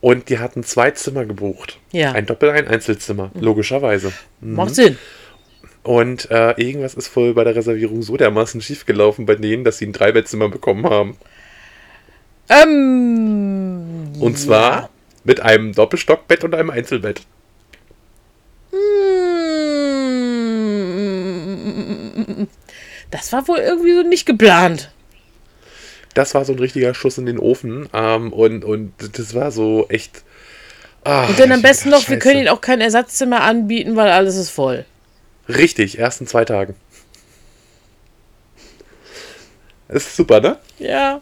[0.02, 1.80] Und die hatten zwei Zimmer gebucht.
[1.92, 2.00] Mhm.
[2.00, 2.10] Ja.
[2.12, 2.16] Mhm.
[2.16, 4.12] Ein Doppel-, ein Einzelzimmer, logischerweise.
[4.42, 4.98] Macht Sinn.
[5.84, 9.86] Und äh, irgendwas ist wohl bei der Reservierung so dermaßen schiefgelaufen bei denen, dass sie
[9.86, 11.16] ein Dreibettzimmer bekommen haben.
[12.50, 13.75] Ähm,
[14.20, 14.90] Und zwar
[15.24, 17.22] mit einem Doppelstockbett und einem Einzelbett.
[21.16, 22.46] mm,
[23.12, 24.92] das war wohl irgendwie so nicht geplant.
[26.14, 27.90] Das war so ein richtiger Schuss in den Ofen.
[27.94, 30.24] Ähm, und, und das war so echt.
[31.04, 32.20] Ah, Und dann am besten noch, wir Scheiße.
[32.20, 34.86] können ihnen auch kein Ersatzzimmer anbieten, weil alles ist voll.
[35.48, 36.76] Richtig, erst in zwei Tagen.
[39.88, 40.58] Das ist super, ne?
[40.80, 41.22] Ja.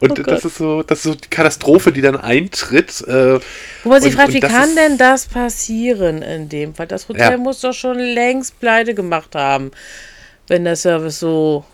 [0.00, 3.00] Und Oh das ist so, das ist so die Katastrophe, die dann eintritt.
[3.06, 3.40] Äh,
[3.84, 6.86] Wo man sich Und- fragt, und wie kann denn das passieren in dem Fall?
[6.86, 7.36] Das Hotel Ja.
[7.38, 9.70] muss doch schon längst pleite gemacht haben,
[10.48, 11.64] wenn der Service so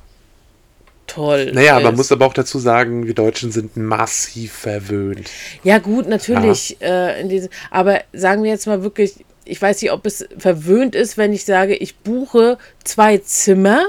[1.07, 1.85] toll naja, ist.
[1.85, 5.31] man muss aber auch dazu sagen, wir Deutschen sind massiv verwöhnt.
[5.63, 6.77] Ja, gut, natürlich.
[6.81, 10.97] Äh, in diesem, aber sagen wir jetzt mal wirklich, ich weiß nicht, ob es verwöhnt
[10.97, 13.81] ist, wenn ich sage, ich buche zwei Zimmer.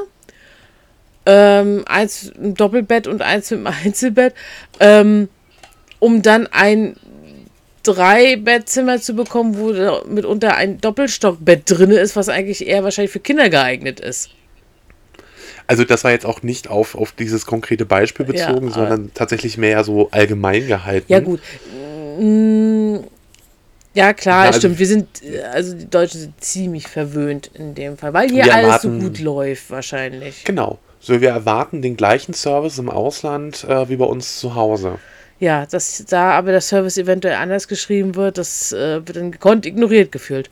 [1.29, 4.33] Ähm, eins ein Doppelbett und eins einem Einzelbett,
[4.79, 5.27] ähm,
[5.99, 6.95] um dann ein
[7.83, 9.73] Drei-Bettzimmer zu bekommen, wo
[10.07, 14.29] mitunter ein Doppelstockbett drin ist, was eigentlich eher wahrscheinlich für Kinder geeignet ist.
[15.67, 19.11] Also das war jetzt auch nicht auf, auf dieses konkrete Beispiel Ja, bezogen, aber- sondern
[19.13, 21.11] tatsächlich mehr so allgemein gehalten.
[21.11, 21.41] Ja, gut.
[22.19, 22.97] Mm,
[23.93, 24.79] Ja, klar, Ja, also- stimmt.
[24.79, 25.07] Wir sind,
[25.51, 29.19] also die Deutschen sind ziemlich verwöhnt in dem Fall, weil hier alles so erwarten- gut
[29.19, 30.43] läuft, wahrscheinlich.
[30.45, 30.77] Genau.
[31.07, 34.99] So, wir erwarten den gleichen Service im Ausland äh, wie bei uns zu Hause.
[35.39, 39.65] Ja, dass da aber der Service eventuell anders geschrieben wird, das äh, wird dann gekonnt
[39.65, 40.49] ignoriert gefühlt.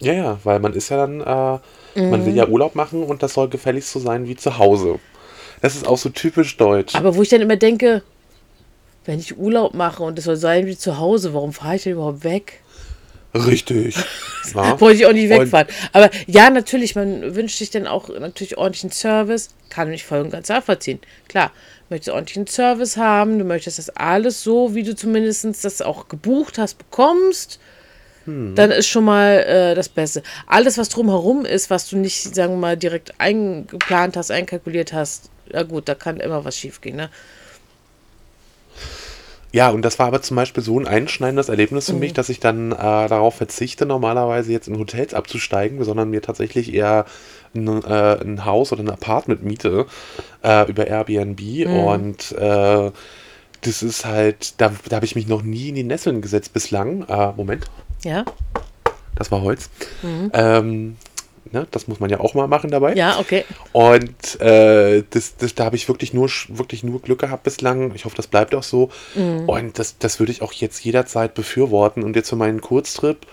[0.00, 2.24] Ja, ja, weil man ist ja dann, äh, man Mhm.
[2.24, 5.00] will ja Urlaub machen und das soll gefälligst so sein wie zu Hause.
[5.60, 6.94] Das ist auch so typisch deutsch.
[6.94, 8.02] Aber wo ich dann immer denke,
[9.04, 11.92] wenn ich Urlaub mache und es soll sein wie zu Hause, warum fahre ich denn
[11.92, 12.62] überhaupt weg?
[13.34, 13.96] Richtig.
[14.54, 14.80] Ja?
[14.80, 15.66] Wollte ich auch nicht Und- wegfahren.
[15.92, 19.50] Aber ja, natürlich, man wünscht sich dann auch natürlich ordentlichen Service.
[19.68, 21.00] Kann mich voll und ganz nachvollziehen.
[21.28, 21.48] Klar,
[21.88, 26.08] du möchtest ordentlichen Service haben, du möchtest das alles so, wie du zumindest das auch
[26.08, 27.60] gebucht hast, bekommst.
[28.24, 30.22] Dann ist schon mal äh, das Beste.
[30.46, 35.30] Alles, was drumherum ist, was du nicht, sagen wir mal, direkt eingeplant hast, einkalkuliert hast,
[35.52, 36.96] ja gut, da kann immer was schief gehen.
[36.96, 37.10] Ne?
[39.52, 42.00] Ja, und das war aber zum Beispiel so ein einschneidendes Erlebnis für Mhm.
[42.00, 46.74] mich, dass ich dann äh, darauf verzichte, normalerweise jetzt in Hotels abzusteigen, sondern mir tatsächlich
[46.74, 47.06] eher
[47.54, 49.86] ein, äh, ein Haus oder ein Apartment miete
[50.44, 51.40] äh, über Airbnb.
[51.40, 51.66] Mhm.
[51.66, 52.90] Und äh,
[53.62, 57.04] das ist halt, da, da habe ich mich noch nie in die Nesseln gesetzt bislang.
[57.08, 57.64] Äh, Moment,
[58.04, 58.24] Ja?
[59.16, 59.70] das war Holz.
[60.32, 60.96] Ähm,
[61.52, 62.94] ne, das muss man ja auch mal machen dabei.
[62.94, 63.44] Ja, okay.
[63.72, 67.94] Und äh, das, das, da habe ich wirklich nur, wirklich nur Glück gehabt bislang.
[67.94, 68.90] Ich hoffe, das bleibt auch so.
[69.46, 72.02] Und das, das würde ich auch jetzt jederzeit befürworten.
[72.02, 73.26] Und jetzt für meinen Kurztrip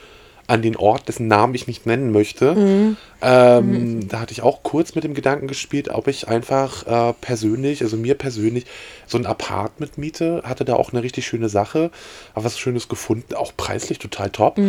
[0.48, 2.96] an den Ort, dessen Namen ich nicht nennen möchte.
[3.22, 7.82] Ähm, Da hatte ich auch kurz mit dem Gedanken gespielt, ob ich einfach äh, persönlich,
[7.82, 8.66] also mir persönlich,
[9.08, 10.44] so ein Apartment miete.
[10.46, 11.90] Hatte da auch eine richtig schöne Sache,
[12.36, 14.60] aber was Schönes gefunden, auch preislich total top.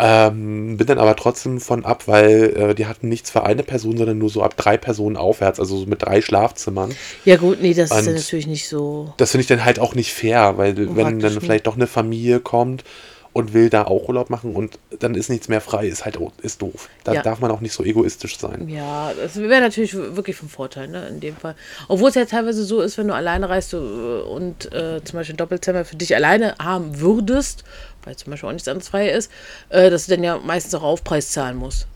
[0.00, 3.96] Ähm, bin dann aber trotzdem von ab, weil äh, die hatten nichts für eine Person,
[3.96, 6.94] sondern nur so ab drei Personen aufwärts, also so mit drei Schlafzimmern.
[7.24, 9.12] Ja, gut, nee, das ist ja Und natürlich nicht so.
[9.16, 11.42] Das finde ich dann halt auch nicht fair, weil wenn dann nicht.
[11.42, 12.84] vielleicht doch eine Familie kommt
[13.32, 16.62] und will da auch Urlaub machen und dann ist nichts mehr frei, ist halt ist
[16.62, 16.88] doof.
[17.04, 17.22] Da Ja.
[17.22, 18.68] darf man auch nicht so egoistisch sein.
[18.68, 21.54] Ja, das wäre natürlich wirklich von Vorteil, ne, in dem Fall.
[21.88, 25.34] Obwohl es ja teilweise so ist, wenn du alleine reist äh, und äh, zum Beispiel
[25.34, 27.64] ein Doppelzimmer für dich alleine haben würdest,
[28.08, 29.30] weil zum Beispiel auch nichts anderes frei ist,
[29.68, 31.86] äh, dass du dann ja meistens auch Aufpreis zahlen musst.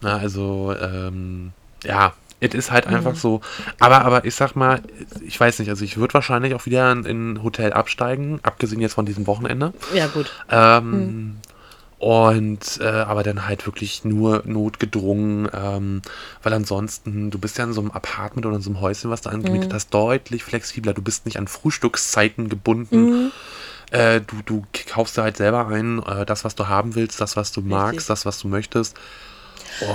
[0.00, 1.52] Na, also, ähm,
[1.84, 3.40] ja, es ist halt einfach so.
[3.78, 4.82] Aber, aber ich sag mal,
[5.24, 8.80] ich weiß nicht, also ich würde wahrscheinlich auch wieder in in ein Hotel absteigen, abgesehen
[8.80, 9.72] jetzt von diesem Wochenende.
[9.94, 10.32] Ja, gut.
[10.50, 11.36] Ähm,
[11.98, 16.02] Und äh, aber dann halt wirklich nur notgedrungen, ähm,
[16.44, 19.22] weil ansonsten, du bist ja in so einem Apartment oder in so einem Häuschen, was
[19.22, 20.94] du angemietet hast, deutlich flexibler.
[20.94, 23.32] Du bist nicht an Frühstückszeiten gebunden.
[23.90, 27.36] Äh, du, du kaufst dir halt selber ein, äh, das, was du haben willst, das,
[27.36, 28.96] was du magst, das, was du möchtest.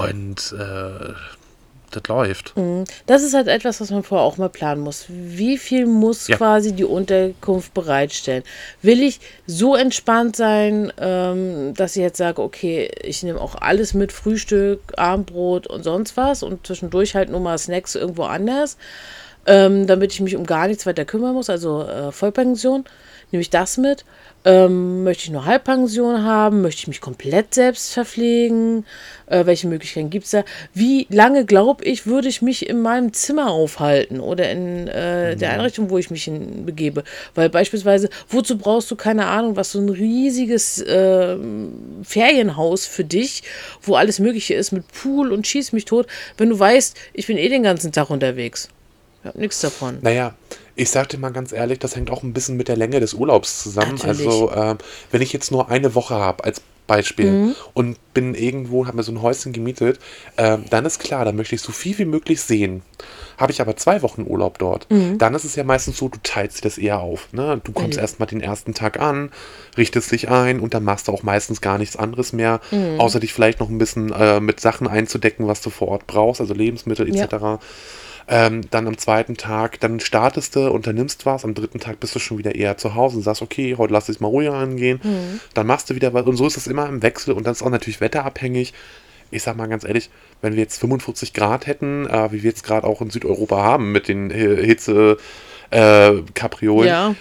[0.01, 1.13] Und äh,
[1.95, 2.53] das läuft.
[3.05, 5.05] Das ist halt etwas, was man vorher auch mal planen muss.
[5.07, 6.37] Wie viel muss Ja.
[6.37, 8.43] quasi die Unterkunft bereitstellen?
[8.81, 13.93] Will ich so entspannt sein, ähm, dass ich jetzt sage, okay, ich nehme auch alles
[13.93, 18.77] mit, Frühstück, Abendbrot und sonst was und zwischendurch halt nur mal Snacks irgendwo anders,
[19.45, 22.85] ähm, damit ich mich um gar nichts weiter kümmern muss, also äh, Vollpension,
[23.33, 24.05] nehme ich das mit.
[24.45, 26.61] Ähm, möchte ich nur Halbpension haben?
[26.61, 28.85] Möchte ich mich komplett selbst verpflegen?
[29.25, 30.43] Äh, welche Möglichkeiten gibt es da?
[30.73, 35.51] Wie lange, glaube ich, würde ich mich in meinem Zimmer aufhalten oder in äh, der
[35.51, 37.03] Einrichtung, wo ich mich hin begebe?
[37.35, 43.43] Weil beispielsweise, wozu brauchst du, keine Ahnung, was so ein riesiges ähm, Ferienhaus für dich,
[43.81, 47.37] wo alles Mögliche ist mit Pool und schieß mich tot, wenn du weißt, ich bin
[47.37, 48.67] eh den ganzen Tag unterwegs.
[49.21, 49.99] Ich habe nichts davon.
[50.01, 50.35] Naja,
[50.75, 53.13] ich sag dir mal ganz ehrlich, das hängt auch ein bisschen mit der Länge des
[53.13, 53.95] Urlaubs zusammen.
[53.95, 54.25] Natürlich.
[54.27, 54.77] Also, ähm,
[55.11, 57.55] wenn ich jetzt nur eine Woche habe, als Beispiel, Mhm.
[57.73, 59.99] und bin irgendwo, habe mir so ein Häuschen gemietet,
[60.37, 62.81] ähm, dann ist klar, dann möchte ich so viel wie möglich sehen.
[63.37, 65.17] Habe ich aber zwei Wochen Urlaub dort, Mhm.
[65.17, 67.31] dann ist es ja meistens so, du teilst dir das eher auf.
[67.31, 67.61] Ne?
[67.63, 68.01] Du kommst Ja.
[68.01, 69.31] erstmal den ersten Tag an,
[69.77, 72.99] richtest dich ein und dann machst du auch meistens gar nichts anderes mehr, Mhm.
[72.99, 76.41] außer dich vielleicht noch ein bisschen äh, mit Sachen einzudecken, was du vor Ort brauchst,
[76.41, 77.59] also Lebensmittel Ja.
[78.27, 82.19] Ähm, dann am zweiten Tag, dann startest du, unternimmst was, am dritten Tag bist du
[82.19, 85.01] schon wieder eher zu Hause und sagst, okay, heute lass ich mal ruhiger angehen,
[85.53, 87.63] dann machst du wieder was und so ist es immer im Wechsel und das ist
[87.63, 88.73] auch natürlich wetterabhängig.
[89.31, 90.09] Ich sag mal ganz ehrlich,
[90.41, 93.91] wenn wir jetzt 45 Grad hätten, äh, wie wir jetzt gerade auch in Südeuropa haben
[93.91, 95.17] mit den Hi- Hitze
[95.71, 97.15] äh, Kapriolen, Ja.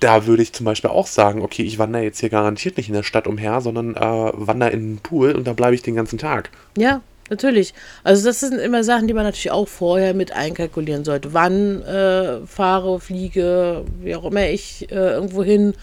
[0.00, 2.94] da würde ich zum Beispiel auch sagen, okay, ich wandere jetzt hier garantiert nicht in
[2.94, 4.00] der Stadt umher, sondern äh,
[4.34, 6.50] wandere in den Pool und da bleibe ich den ganzen Tag.
[6.76, 7.00] Ja,
[7.32, 7.74] natürlich.
[8.04, 11.34] Also das sind immer Sachen, die man natürlich auch vorher mit einkalkulieren sollte.
[11.34, 15.74] Wann äh, fahre, fliege, wie auch immer ich äh, irgendwo hin,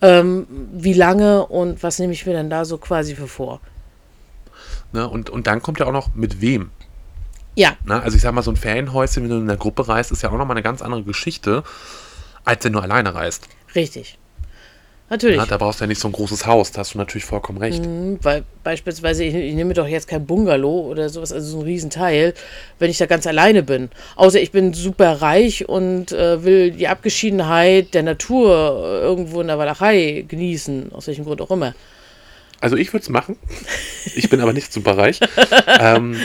[0.00, 3.60] ähm, wie lange und was nehme ich mir dann da so quasi für vor.
[4.92, 5.08] Ne?
[5.08, 6.70] Und, und dann kommt ja auch noch mit wem.
[7.54, 8.00] Ja, Ne?
[8.00, 10.30] Also ich sag mal, so ein Ferienhäuschen, wenn du in einer Gruppe reist, ist ja
[10.30, 11.64] auch nochmal eine ganz andere Geschichte,
[12.44, 13.48] als wenn du alleine reist.
[13.74, 14.17] richtig.
[15.10, 15.38] Natürlich.
[15.38, 15.46] Ne?
[15.48, 17.82] Da brauchst du ja nicht so ein großes Haus, da hast du natürlich vollkommen recht.
[17.82, 21.64] Mhm, Weil beispielsweise, ich, ich nehme doch jetzt kein Bungalow oder sowas, also so ein
[21.64, 22.34] Riesenteil,
[22.78, 23.88] wenn ich da ganz alleine bin.
[24.16, 28.52] Außer ich bin super reich und äh, will die Abgeschiedenheit der Natur
[28.84, 31.74] äh, irgendwo in der Walachei genießen, aus welchem Grund auch immer.
[32.60, 33.36] Also ich würde es machen.
[34.14, 35.20] Ich bin aber nicht super reich.
[35.80, 36.16] ähm,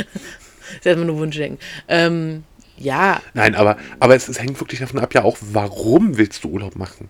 [0.73, 1.59] Das ist erstmal nur Wunschdenken.
[1.87, 2.43] Ähm,
[2.77, 6.49] ja, nein, aber, aber es, es hängt wirklich davon ab, ja auch, warum willst du
[6.49, 7.07] Urlaub machen?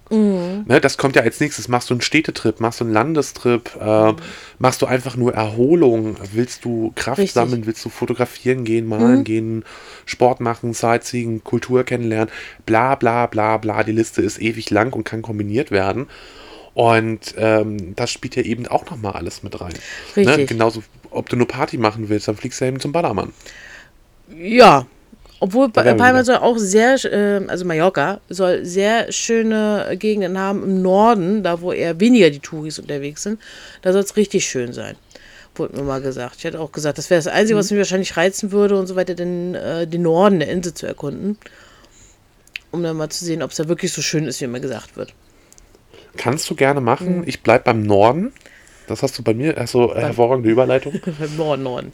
[0.68, 1.70] Ne, das kommt ja als nächstes.
[1.70, 4.14] Machst du einen Städtetrip, machst du einen Landestrip, äh,
[4.60, 7.34] machst du einfach nur Erholung, willst du Kraft Richtig.
[7.34, 9.64] sammeln, willst du fotografieren gehen, malen gehen,
[10.06, 12.30] Sport machen, Sightseeing, Kultur kennenlernen,
[12.66, 13.84] bla bla bla bla.
[13.84, 16.08] Die Liste ist ewig lang und kann kombiniert werden.
[16.74, 19.74] Und ähm, das spielt ja eben auch nochmal alles mit rein.
[20.16, 20.28] Ne?
[20.28, 20.50] Richtig.
[20.50, 23.32] Genauso, ob du nur Party machen willst, dann fliegst du eben zum Ballermann.
[24.36, 24.86] ja.
[25.44, 31.44] Obwohl Palma soll auch sehr, äh, also Mallorca soll sehr schöne Gegenden haben im Norden,
[31.44, 33.42] da wo eher weniger die Touris unterwegs sind.
[33.82, 34.96] Da soll es richtig schön sein.
[35.56, 36.36] Wurde mir mal gesagt.
[36.38, 38.96] Ich hätte auch gesagt, das wäre das Einzige, was mich wahrscheinlich reizen würde und so
[38.96, 41.38] weiter, den, äh, den Norden der Insel zu erkunden.
[42.72, 44.96] Um dann mal zu sehen, ob es da wirklich so schön ist, wie immer gesagt
[44.96, 45.14] wird.
[46.16, 47.18] Kannst du gerne machen.
[47.18, 47.24] Mhm.
[47.26, 48.32] Ich bleib beim Norden.
[48.88, 51.02] Das hast du bei mir, also hervorragende Überleitung.
[51.20, 51.94] Beim Norden, Norden.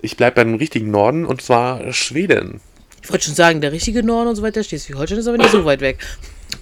[0.00, 2.60] Ich bleib beim richtigen Norden und zwar Schweden.
[3.02, 5.64] Ich wollte schon sagen, der richtige Norden und so weiter, Schleswig-Holstein ist aber nicht so
[5.64, 5.98] weit weg.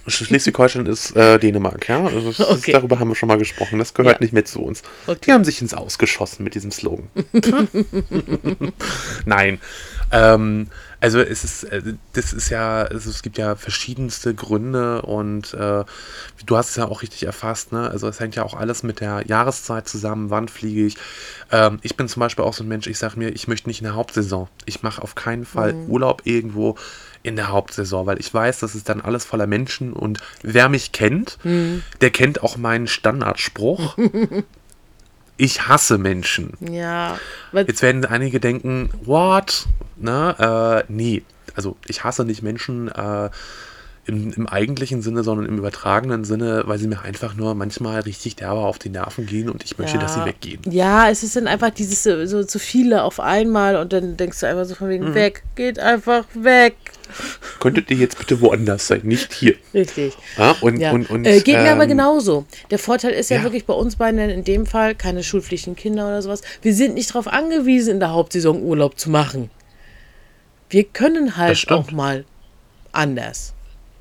[0.07, 2.03] Schleswig-Holstein ist äh, Dänemark, ja.
[2.05, 2.71] Also das, Okay.
[2.73, 3.79] Darüber haben wir schon mal gesprochen.
[3.79, 4.21] Das gehört Ja.
[4.23, 4.83] nicht mehr zu uns.
[5.07, 5.19] Okay.
[5.25, 7.07] Die haben sich ins Ausgeschossen mit diesem Slogan.
[9.25, 9.59] Nein.
[10.11, 10.67] Ähm,
[11.01, 11.81] also es ist, äh,
[12.13, 15.83] das ist ja, also es gibt ja verschiedenste Gründe und äh,
[16.45, 17.89] du hast es ja auch richtig erfasst, ne?
[17.89, 20.97] Also es hängt ja auch alles mit der Jahreszeit zusammen, wann fliege ich.
[21.51, 23.81] Ähm, ich bin zum Beispiel auch so ein Mensch, ich sage mir, ich möchte nicht
[23.81, 24.47] in der Hauptsaison.
[24.65, 26.75] Ich mache auf keinen Fall Urlaub irgendwo
[27.23, 30.91] in der Hauptsaison, weil ich weiß, das ist dann alles voller Menschen und wer mich
[30.91, 31.39] kennt,
[32.01, 33.97] der kennt auch meinen Standardspruch.
[35.37, 36.53] ich hasse Menschen.
[36.71, 37.19] Ja,
[37.51, 39.65] Jetzt werden einige denken, what?
[39.97, 40.83] Ne?
[40.87, 41.23] Äh, nee,
[41.55, 43.29] also ich hasse nicht Menschen äh,
[44.07, 48.35] im, im eigentlichen Sinne, sondern im übertragenen Sinne, weil sie mir einfach nur manchmal richtig
[48.35, 50.61] derbe auf die Nerven gehen und ich möchte, dass sie weggehen.
[50.69, 54.41] Ja, es ist dann einfach dieses so, so zu viele auf einmal und dann denkst
[54.41, 54.91] du einfach so von Mhm.
[54.91, 56.75] wegen weg, geht einfach weg.
[57.59, 59.55] Könntet ihr jetzt bitte woanders sein, nicht hier.
[59.73, 60.13] Richtig.
[60.37, 60.91] Ja, und, Ja.
[60.91, 62.45] und, und, äh, geht mir aber ähm, genauso.
[62.69, 63.43] Der Vorteil ist ja, ja.
[63.43, 66.41] wirklich bei uns beiden in dem Fall keine schulpflichtigen Kinder oder sowas.
[66.61, 69.49] Wir sind nicht darauf angewiesen, in der Hauptsaison Urlaub zu machen.
[70.69, 72.25] Wir können halt auch mal
[72.91, 73.53] anders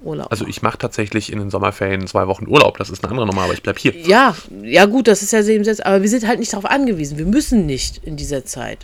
[0.02, 3.26] Urlaub Also ich mache tatsächlich in den Sommerferien zwei Wochen Urlaub, das ist eine andere
[3.26, 3.96] Nummer, aber ich bleib hier.
[3.96, 7.18] Ja, ja gut, das ist ja eben selbst, aber wir sind halt nicht darauf angewiesen.
[7.18, 8.78] Wir müssen nicht in dieser Zeit.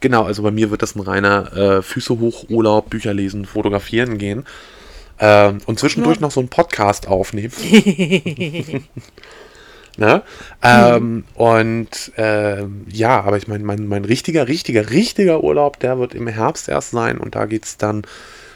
[0.00, 4.16] Genau, also bei mir wird das ein reiner äh, Füße hoch Urlaub, Bücher lesen, fotografieren
[4.18, 4.44] gehen.
[5.18, 6.22] Ähm, und zwischendurch Ja.
[6.22, 7.52] noch so einen Podcast aufnehmen.
[9.98, 10.22] ne?
[10.62, 16.14] ähm, und ähm, ja, aber ich meine, mein, mein richtiger, richtiger, richtiger Urlaub, der wird
[16.14, 18.02] im Herbst erst sein und da geht es dann,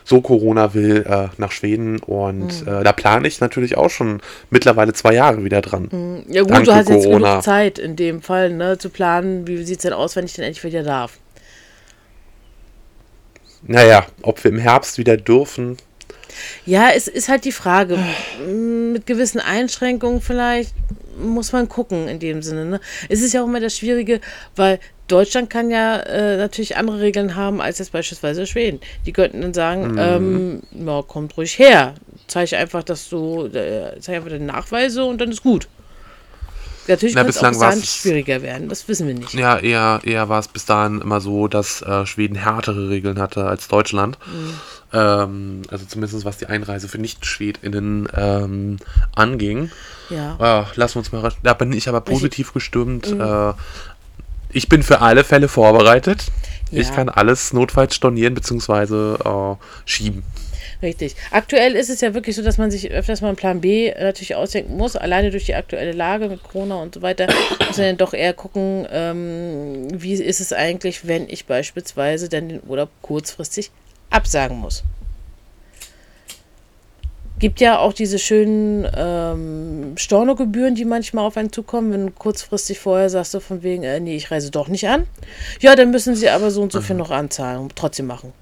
[0.04, 4.20] so Corona will, äh, nach Schweden und äh, da plane ich natürlich auch schon
[4.50, 6.24] mittlerweile zwei Jahre wieder dran.
[6.28, 7.30] Ja gut, Danke, du hast jetzt Corona.
[7.30, 10.32] genug Zeit in dem Fall, ne, zu planen, wie sieht es denn aus, wenn ich
[10.32, 11.18] denn endlich wieder darf.
[13.64, 15.76] Naja, ob wir im Herbst wieder dürfen,
[16.66, 17.98] Ja, es ist halt die Frage.
[18.46, 20.74] Mit gewissen Einschränkungen vielleicht
[21.18, 22.64] muss man gucken in dem Sinne.
[22.64, 22.80] Ne?
[23.08, 24.20] Es ist ja auch immer das Schwierige,
[24.56, 28.80] weil Deutschland kann ja äh, natürlich andere Regeln haben als jetzt beispielsweise Schweden.
[29.04, 31.94] Die könnten dann sagen, ähm, ja, kommt ruhig her.
[32.28, 35.68] Zeig einfach, dass du, äh, zeig einfach deine Nachweise und dann ist gut.
[36.88, 39.34] Natürlich Na, kann es auch schwieriger werden, das wissen wir nicht.
[39.34, 43.44] Ja, eher, eher war es bis dahin immer so, dass äh, Schweden härtere Regeln hatte
[43.44, 44.18] als Deutschland.
[44.92, 48.76] Ähm, also zumindest was die Einreise für Nicht-SchwedInnen ähm,
[49.14, 49.70] anging.
[50.10, 50.36] Ja.
[50.40, 51.32] Ja, lassen wir uns mal.
[51.42, 53.10] Da bin ich aber positiv gestimmt.
[53.12, 53.20] Mhm.
[53.20, 53.52] Äh,
[54.52, 56.26] ich bin für alle Fälle vorbereitet.
[56.70, 56.94] Ich Ja.
[56.94, 59.14] kann alles notfalls stornieren bzw.
[59.14, 60.22] Äh, schieben.
[60.82, 61.14] Richtig.
[61.30, 64.02] Aktuell ist es ja wirklich so, dass man sich öfters mal einen Plan B äh,
[64.02, 64.96] natürlich ausdenken muss.
[64.96, 67.28] Alleine durch die aktuelle Lage mit Corona und so weiter
[67.68, 72.48] muss man dann doch eher gucken, ähm, wie ist es eigentlich, wenn ich beispielsweise dann
[72.48, 73.70] den Urlaub kurzfristig
[74.12, 74.82] absagen muss.
[77.38, 82.78] Gibt ja auch diese schönen ähm, Stornogebühren, die manchmal auf einen zukommen, wenn du kurzfristig
[82.78, 85.08] vorher sagst, so von wegen, äh, nee, ich reise doch nicht an.
[85.60, 88.32] Ja, dann müssen sie aber so und so viel noch anzahlen und trotzdem machen.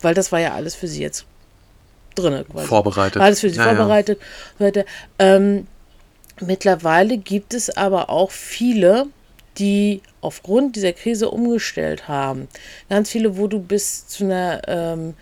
[0.00, 1.26] Weil das war ja alles für sie jetzt
[2.14, 2.44] drin.
[2.54, 3.20] Vorbereitet.
[3.20, 3.76] Alles für sie Ja, ja.
[3.76, 4.18] vorbereitet.
[4.58, 4.84] weiter.
[5.18, 5.66] Ähm,
[6.40, 9.08] mittlerweile gibt es aber auch viele,
[9.58, 12.48] die aufgrund dieser Krise umgestellt haben.
[12.88, 15.14] Ganz viele, wo du bis zu einer ähm,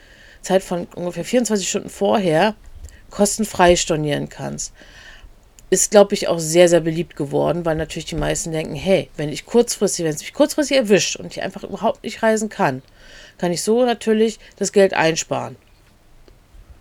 [0.43, 2.55] Zeit von ungefähr 24 Stunden vorher
[3.11, 4.73] kostenfrei stornieren kannst.
[5.69, 9.31] Ist, glaube ich, auch sehr, sehr beliebt geworden, weil natürlich die meisten denken, hey, wenn
[9.31, 12.83] ich kurzfristig, wenn es mich kurzfristig erwischt und ich einfach überhaupt nicht reisen kann,
[13.39, 15.57] kann ich so natürlich das Geld einsparen.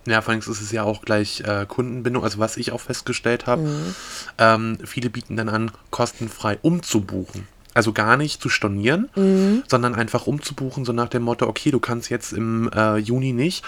[0.07, 2.23] Ja, vor allem ist es ja auch gleich äh, Kundenbindung.
[2.23, 3.95] Also was ich auch festgestellt habe, Mhm.
[4.37, 7.47] ähm, viele bieten dann an, kostenfrei umzubuchen.
[7.73, 9.63] Also gar nicht zu stornieren, Mhm.
[9.67, 13.65] sondern einfach umzubuchen, so nach dem Motto, okay, du kannst jetzt im äh, Juni nicht,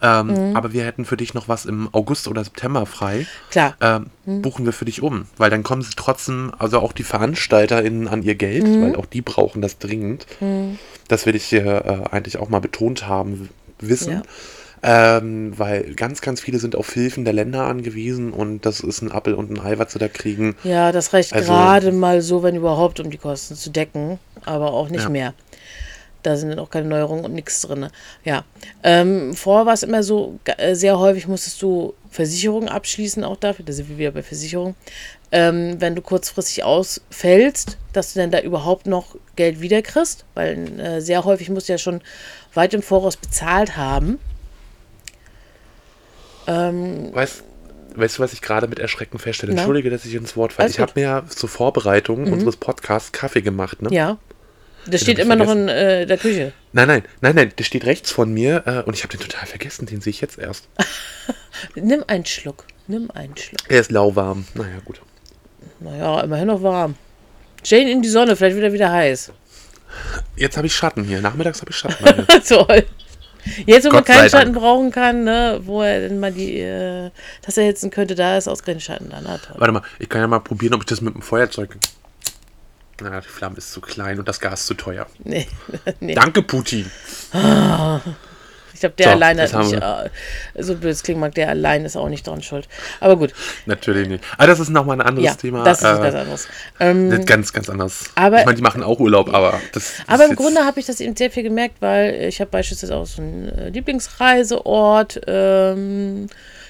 [0.00, 0.56] ähm, Mhm.
[0.56, 3.26] aber wir hätten für dich noch was im August oder September frei.
[3.50, 3.74] Klar.
[3.80, 4.42] Ähm, Mhm.
[4.42, 8.22] Buchen wir für dich um, weil dann kommen sie trotzdem, also auch die VeranstalterInnen an
[8.22, 8.82] ihr Geld, Mhm.
[8.82, 10.26] weil auch die brauchen das dringend.
[11.08, 13.48] Das will ich hier äh, eigentlich auch mal betont haben,
[13.80, 14.12] wissen.
[14.12, 14.22] Ja.
[14.82, 19.10] Ähm, weil ganz, ganz viele sind auf Hilfen der Länder angewiesen und das ist ein
[19.10, 20.56] Appel und ein Ei, was sie da kriegen.
[20.64, 24.72] Ja, das reicht Also- gerade mal so, wenn überhaupt, um die Kosten zu decken, aber
[24.72, 25.08] auch nicht Ja.
[25.08, 25.34] mehr.
[26.24, 27.88] Da sind dann auch keine Neuerungen und nichts drin.
[28.24, 28.44] Ja.
[28.82, 33.64] Ähm, vorher war es immer so, äh, sehr häufig musstest du Versicherungen abschließen, auch dafür,
[33.64, 34.74] da sind wir wieder bei Versicherung.
[35.30, 41.00] Ähm, wenn du kurzfristig ausfällst, dass du dann da überhaupt noch Geld wiederkriegst, weil äh,
[41.00, 42.00] sehr häufig musst du ja schon
[42.54, 44.18] weit im Voraus bezahlt haben.
[46.48, 47.42] Weißt,
[47.94, 49.52] weißt du, was ich gerade mit Erschrecken feststelle?
[49.52, 49.60] Na?
[49.60, 50.70] Entschuldige, dass ich ins Wort falle.
[50.70, 50.92] Ich habe.
[50.94, 51.00] Mhm.
[51.00, 53.82] mir ja zur Vorbereitung unseres Podcasts Kaffee gemacht.
[53.82, 53.90] Ne?
[53.92, 54.18] Ja.
[54.86, 56.52] Der steht immer noch in äh, der Küche.
[56.72, 59.46] Nein, nein, nein, nein, der steht rechts von mir äh, und ich habe den total
[59.46, 60.68] vergessen, den sehe ich jetzt erst.
[61.74, 62.64] Nimm einen Schluck.
[62.86, 63.60] Nimm einen Schluck.
[63.68, 64.46] Er ist lauwarm.
[64.54, 65.00] Naja, gut.
[65.80, 66.94] Naja, immerhin noch warm.
[67.64, 69.32] Jane in die Sonne, vielleicht wieder wieder heiß.
[70.36, 71.20] Jetzt habe ich Schatten hier.
[71.20, 72.26] Nachmittags habe ich Schatten.
[72.48, 72.86] Toll.
[73.66, 74.58] Jetzt, wo man Gott sei keinen Schatten Dank.
[74.64, 77.10] brauchen kann, ne, wo er denn mal die äh,
[77.42, 79.24] Tasse erhitzen könnte, da ist ausgerechnet Schatten dann.
[79.24, 79.38] Na.
[79.56, 81.76] Warte mal, ich kann ja mal probieren, ob ich das mit dem Feuerzeug.
[83.00, 85.06] Na, die Flamme ist zu klein und das Gas zu teuer.
[85.22, 85.46] Nee,
[86.00, 86.14] nee.
[86.14, 86.90] Danke, Putin.
[88.78, 89.72] Ich glaube, der So, alleine haben
[90.54, 92.68] äh, so blöd es klingen mag, der allein ist auch nicht dran schuld.
[93.00, 93.34] Aber gut,
[93.66, 94.22] Natürlich nicht.
[94.36, 95.64] Aber das ist nochmal ein anderes ja, Thema.
[95.64, 96.48] das ist äh, was anderes.
[96.78, 98.04] Ähm, ganz, ganz anders.
[98.14, 99.94] aber- ich meine, die machen auch Urlaub, aber das.
[99.96, 102.94] das Aber im Grunde habe ich das eben sehr viel gemerkt, weil ich habe beispielsweise
[102.96, 106.28] auch so einen äh, Lieblingsreiseort, ähm,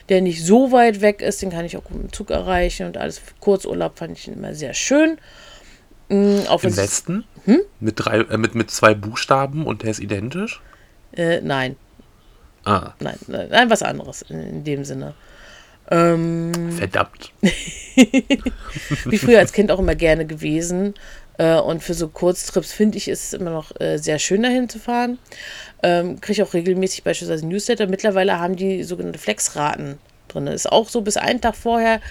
[0.09, 2.87] der nicht so weit weg ist, den kann ich auch gut mit dem Zug erreichen
[2.87, 3.21] und alles.
[3.41, 5.19] Kurzurlaub fand ich immer sehr schön.
[6.09, 7.25] Wenn Im es- Westen?
[7.45, 7.61] Hm?
[7.81, 10.63] Mit, drei, äh, mit, mit zwei Buchstaben und der ist identisch?
[11.15, 11.77] Äh, nein,
[12.69, 15.15] Ah, nein, nein, nein, was anderes in, dem Sinne.
[15.91, 17.33] Ähm, verdammt.
[17.41, 20.93] wie früher als Kind auch immer gerne gewesen.
[21.39, 24.69] Äh, und für so Kurztrips finde ich, ist es immer noch äh, sehr schön, dahin
[24.69, 25.19] zu fahren.
[25.83, 27.87] Ähm, Kriege auch regelmäßig beispielsweise Newsletter.
[27.87, 29.99] Mittlerweile haben die sogenannte Flexraten
[30.29, 30.47] drin.
[30.47, 32.03] Ist auch so, bis einen Tag vorher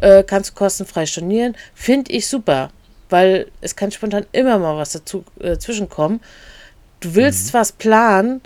[0.00, 1.56] äh, kannst du kostenfrei stornieren.
[1.72, 2.70] Finde ich super,
[3.10, 6.20] weil es kann spontan immer mal was dazu äh, zwischenkommen.
[6.98, 8.40] Du willst was planen,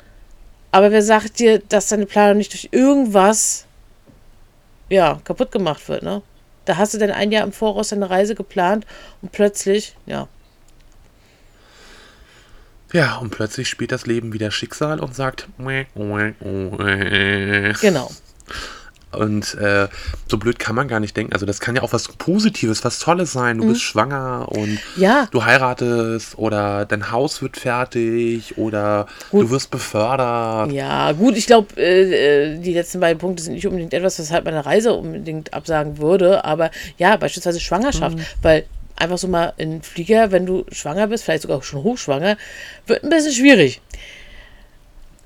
[0.75, 3.65] aber wer sagt dir, dass deine Planung nicht durch irgendwas
[4.91, 6.21] ja, kaputt gemacht wird, ne?
[6.65, 8.85] Da hast du dann ein Jahr im Voraus deine Reise geplant
[9.23, 10.27] und plötzlich, ja,
[12.93, 15.49] Ja, und plötzlich spielt das Leben wieder Schicksal und sagt.
[17.81, 18.11] genau.
[19.19, 19.89] Und äh,
[20.29, 21.33] so blöd kann man gar nicht denken.
[21.33, 23.59] Also das kann ja auch was Positives, was Tolles sein.
[23.59, 24.79] Du bist schwanger und Mhm.
[24.97, 25.29] Ja.
[25.31, 29.43] du heiratest oder dein Haus wird fertig oder Gut.
[29.45, 30.73] du wirst befördert.
[30.73, 34.45] Ja, gut, ich glaube, äh, äh, die letzten beiden Punkte sind nicht unbedingt etwas, weshalb
[34.45, 38.65] meine Reise unbedingt absagen würde, aber ja, beispielsweise Schwangerschaft, weil
[38.97, 42.37] einfach so mal in Flieger, wenn du schwanger bist, vielleicht sogar schon hochschwanger,
[42.87, 43.81] wird ein bisschen schwierig.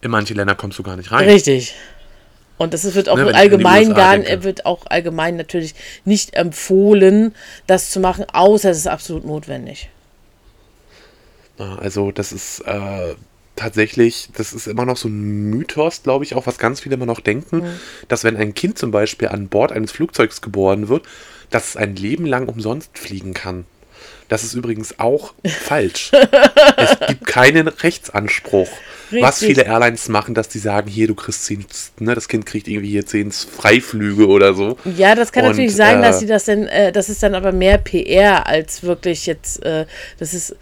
[0.00, 1.28] In manche Länder kommst du gar nicht rein.
[1.28, 1.74] Richtig.
[2.58, 7.34] Und das wird auch Ne, an die allgemein gar wird auch allgemein natürlich nicht empfohlen,
[7.66, 9.88] das zu machen, außer es ist absolut notwendig.
[11.58, 13.14] Ja, Also das ist äh,
[13.56, 17.06] tatsächlich, das ist immer noch so ein Mythos, glaube ich, auch was ganz viele immer
[17.06, 17.62] noch denken,
[18.08, 21.06] dass wenn ein Kind zum Beispiel an Bord eines Flugzeugs geboren wird,
[21.50, 23.66] dass es ein Leben lang umsonst fliegen kann.
[24.28, 26.12] Das ist übrigens auch falsch.
[26.76, 28.68] es gibt keinen Rechtsanspruch.
[29.10, 29.56] Was Richtig.
[29.56, 31.64] viele Airlines machen, dass die sagen, hier, du kriegst zehn,
[31.98, 34.76] ne, das Kind kriegt irgendwie hier zehn Freiflüge oder so.
[34.84, 37.34] Ja, das kann Und, natürlich sein, dass äh, sie das denn, äh, das ist dann
[37.34, 39.86] aber mehr PR als wirklich jetzt, äh,
[40.18, 40.54] das ist,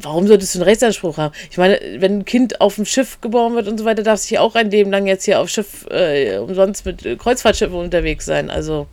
[0.00, 1.34] warum solltest du einen Rechtsanspruch haben?
[1.50, 4.38] Ich meine, wenn ein Kind auf dem Schiff geboren wird und so weiter, darf sich
[4.38, 8.48] auch ein Leben lang jetzt hier auf Schiff äh, umsonst mit Kreuzfahrtschiffen unterwegs sein.
[8.48, 8.86] Also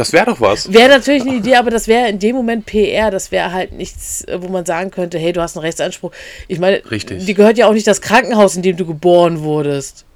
[0.00, 0.72] Das wäre doch was.
[0.72, 4.24] wäre natürlich eine Idee, aber das wäre in dem Moment PR, das wäre halt nichts,
[4.24, 6.10] äh, wo man sagen könnte, hey, du hast einen Rechtsanspruch.
[6.48, 7.26] Ich meine, Richtig.
[7.26, 10.06] die gehört ja auch nicht das Krankenhaus, in dem du geboren wurdest.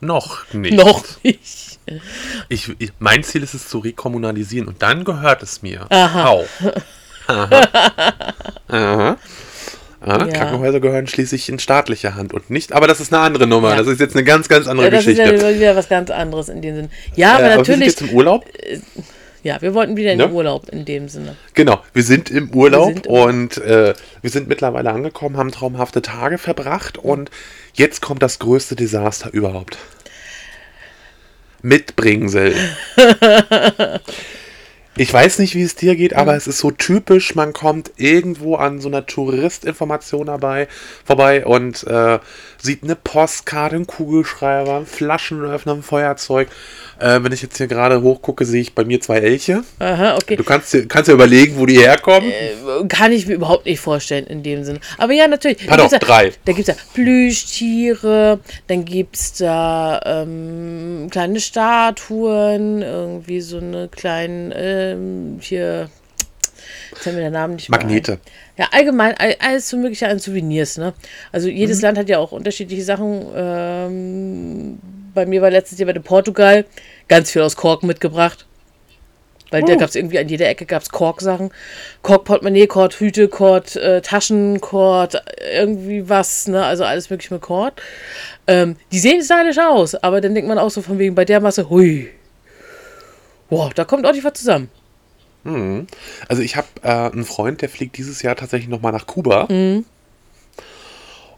[0.00, 0.74] Noch nicht.
[0.74, 1.78] Noch nicht.
[2.48, 5.86] Ich, ich, mein Ziel ist es zu rekommunalisieren und dann gehört es mir.
[5.90, 6.26] Aha.
[6.30, 6.48] Auch.
[7.28, 7.68] Aha.
[8.66, 9.16] Aha.
[10.06, 10.26] Ah, Ja.
[10.26, 13.70] Krankenhäuser gehören schließlich in staatliche Hand und nicht, aber das ist eine andere Nummer.
[13.70, 13.76] Ja.
[13.76, 15.46] Das ist jetzt eine ganz, ganz andere Ja, das ist Geschichte.
[15.46, 16.88] ja wieder was ganz anderes in dem Sinn.
[17.16, 17.86] Ja, aber Äh, wir sind natürlich.
[17.86, 18.44] jetzt im Urlaub.
[19.42, 20.26] Ja, wir wollten wieder in Ne?
[20.28, 21.36] den Urlaub in dem Sinne.
[21.54, 25.50] Genau, wir sind im Urlaub Wir sind im und äh, wir sind mittlerweile angekommen, haben
[25.52, 27.30] traumhafte Tage verbracht und
[27.74, 29.76] jetzt kommt das größte Desaster überhaupt.
[31.62, 32.54] Mit Bringsel.
[34.96, 38.56] Ich weiß nicht, wie es dir geht, aber es ist so typisch, man kommt irgendwo
[38.56, 40.68] an so einer Touristinformation dabei
[41.04, 42.18] vorbei und äh,
[42.58, 46.48] sieht eine Postkarte, einen Kugelschreiber, einen Flaschenöffner, ein Feuerzeug.
[46.98, 49.64] Äh, wenn ich jetzt hier gerade hochgucke, sehe ich bei mir zwei Elche.
[49.80, 50.36] Aha, okay.
[50.36, 52.30] Du kannst dir, kannst dir überlegen, wo die herkommen.
[52.30, 54.80] Äh, Kann ich mir überhaupt nicht vorstellen in dem Sinne.
[54.98, 55.66] Aber ja, natürlich.
[55.66, 56.30] Pardon, gibt's drei.
[56.30, 58.38] Da, da gibt es ja Plüschtiere,
[58.68, 64.52] dann gibt es da ähm, kleine Statuen, irgendwie so eine kleinen,
[64.92, 65.88] ähm, hier,
[66.90, 67.68] jetzt fällt mir der Name nicht.
[67.68, 68.18] Magnete.
[68.56, 70.92] Ja, allgemein, all- alles so mögliche an Souvenirs, ne?
[71.32, 73.26] Also jedes Land hat ja auch unterschiedliche Sachen.
[73.34, 74.78] Ähm,
[75.14, 76.64] bei mir war letztes Jahr bei Portugal
[77.08, 78.46] ganz viel aus Kork mitgebracht.
[79.50, 79.76] Weil da Oh.
[79.76, 81.50] gab es irgendwie an jeder Ecke gab's Kork-Sachen.
[82.02, 85.22] Kork-Portemonnaie, Kord-Hüte, Kord, äh, Taschen, Kord,
[85.54, 86.64] irgendwie was, ne?
[86.64, 87.74] Also alles mögliche mit Kord.
[88.48, 91.40] Ähm, die sehen stylisch aus, aber dann denkt man auch so von wegen bei der
[91.40, 92.08] Masse, hui.
[93.50, 94.68] Boah, da kommt ordentlich was zusammen.
[96.28, 99.46] Also ich habe äh, einen Freund, der fliegt dieses Jahr tatsächlich nochmal nach Kuba.
[99.50, 99.84] Mhm.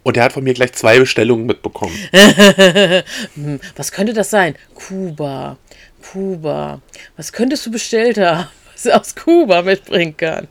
[0.04, 1.92] Und der hat von mir gleich zwei Bestellungen mitbekommen.
[3.76, 4.54] Was könnte das sein?
[4.74, 5.56] Kuba.
[6.12, 6.80] Kuba.
[7.16, 10.46] Was könntest du bestellt haben, was er aus Kuba mitbringen kann?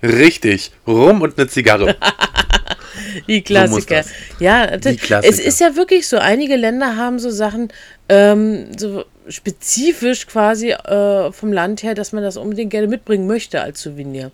[0.00, 0.70] Richtig.
[0.86, 1.96] Rum und eine Zigarre.
[3.26, 3.96] Die Klassiker.
[3.96, 4.10] das.
[4.38, 5.28] ja, das- Klassiker.
[5.34, 7.72] es ist ja wirklich so, einige Länder haben so Sachen
[8.08, 13.60] ähm, so spezifisch quasi äh, vom Land her, dass man das unbedingt gerne mitbringen möchte
[13.60, 14.30] als Souvenir.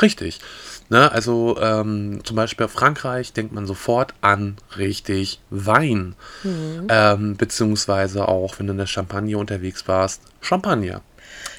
[0.00, 0.40] Richtig.
[0.88, 6.14] Ne, also ähm, zum Beispiel auf Frankreich denkt man sofort an richtig Wein.
[6.42, 6.86] Mhm.
[6.90, 10.86] Ähm, beziehungsweise auch, wenn du in der Champagne unterwegs warst, Champagner.
[10.86, 11.00] Ja,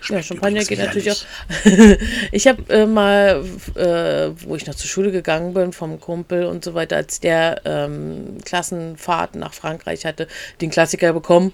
[0.01, 1.25] Schmeckt Champagner übrigens geht natürlich auch.
[2.31, 3.43] ich habe äh, mal,
[3.75, 7.61] äh, wo ich noch zur Schule gegangen bin, vom Kumpel und so weiter, als der
[7.65, 10.27] ähm, Klassenfahrt nach Frankreich hatte,
[10.61, 11.53] den Klassiker bekommen.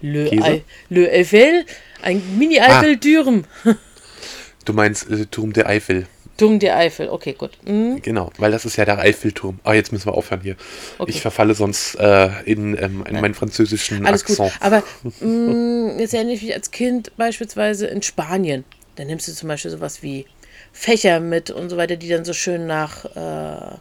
[0.00, 0.30] Le?
[0.30, 1.64] Ei- Le Eiffel,
[2.02, 3.44] ein mini eifel dürüm
[4.64, 6.06] Du meinst äh, Turm der Eifel.
[6.36, 7.50] Dumm der Eifel, okay, gut.
[7.66, 8.00] Mhm.
[8.00, 9.58] Genau, weil das ist ja der Eiffelturm.
[9.64, 10.54] Ah, jetzt müssen wir aufhören hier.
[10.98, 11.10] Okay.
[11.10, 14.38] Ich verfalle sonst äh, in, ähm, in meinen französischen Alles gut.
[14.38, 14.62] Akzent.
[14.62, 14.84] Aber
[15.20, 18.64] mh, jetzt erinnere ich mich als Kind beispielsweise in Spanien.
[18.94, 20.26] Da nimmst du zum Beispiel sowas wie
[20.72, 23.76] Fächer mit und so weiter, die dann so schön nach äh,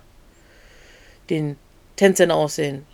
[1.29, 1.57] den
[1.95, 2.85] Tänzern aussehen.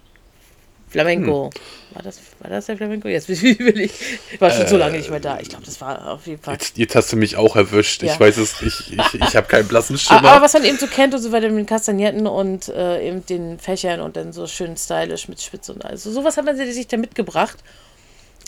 [0.94, 1.50] Flamenco.
[1.54, 1.96] Hm.
[1.96, 3.08] War, das, war das der Flamenco?
[3.08, 3.92] Jetzt will ich.
[4.40, 5.40] War schon so lange nicht mehr da.
[5.40, 6.54] Ich glaube, das war auf jeden Fall.
[6.54, 8.04] Jetzt, jetzt hast du mich auch erwischt.
[8.04, 8.14] Ja.
[8.14, 10.42] Ich weiß es, ich, ich, ich habe keinen blassen Aber, aber Schimmer.
[10.42, 13.60] was man eben so kennt und so weiter mit den Kastagnetten und äh, eben den
[13.60, 16.04] Fächern und dann so schön stylisch mit Spitze und alles.
[16.04, 17.58] So sowas hat man sich da mitgebracht.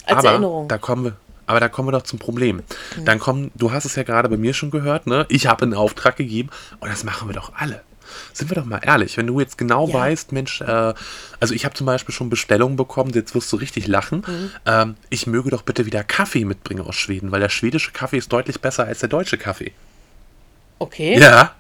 [0.06, 0.62] Als aber Erinnerung.
[0.64, 0.68] Hm.
[0.70, 1.18] da kommen wir.
[1.48, 2.64] Aber da kommen wir doch zum Problem.
[3.04, 5.28] Dann kommen, du hast es ja gerade bei mir schon gehört, ne?
[5.30, 7.84] Ich habe einen Auftrag gegeben und das machen wir doch alle.
[8.34, 9.94] Sind wir doch mal ehrlich, wenn du jetzt genau Ja.
[9.96, 10.94] weißt, Mensch, äh,
[11.40, 14.24] also ich habe zum Beispiel schon Bestellungen bekommen, jetzt wirst du richtig lachen.
[14.28, 14.52] Mhm.
[14.66, 18.32] Ähm, ich möge doch bitte wieder Kaffee mitbringen aus Schweden, weil der schwedische Kaffee ist
[18.32, 19.72] deutlich besser als der deutsche Kaffee.
[20.80, 21.20] Okay.
[21.20, 21.56] Ja,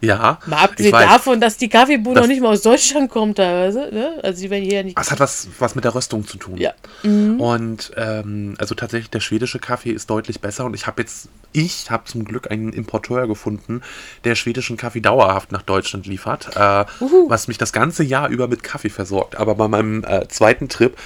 [0.00, 0.38] ja.
[0.46, 1.08] Mal abgesehen ich weiß.
[1.08, 3.88] davon, dass die Kaffeebohne Das- noch nicht mal aus Deutschland kommt teilweise.
[3.92, 4.18] Ne?
[4.22, 4.96] Also die werden hier ja nicht.
[4.98, 6.56] Das hat was, was mit der Röstung zu tun.
[6.56, 6.72] Ja.
[7.02, 11.90] Und ähm, also tatsächlich der schwedische Kaffee ist deutlich besser und ich habe jetzt, ich
[11.90, 13.82] habe zum Glück einen Importeur gefunden,
[14.24, 16.84] der schwedischen Kaffee dauerhaft nach Deutschland liefert, äh,
[17.28, 19.36] was mich das ganze Jahr über mit Kaffee versorgt.
[19.36, 20.96] Aber bei meinem äh, zweiten Trip,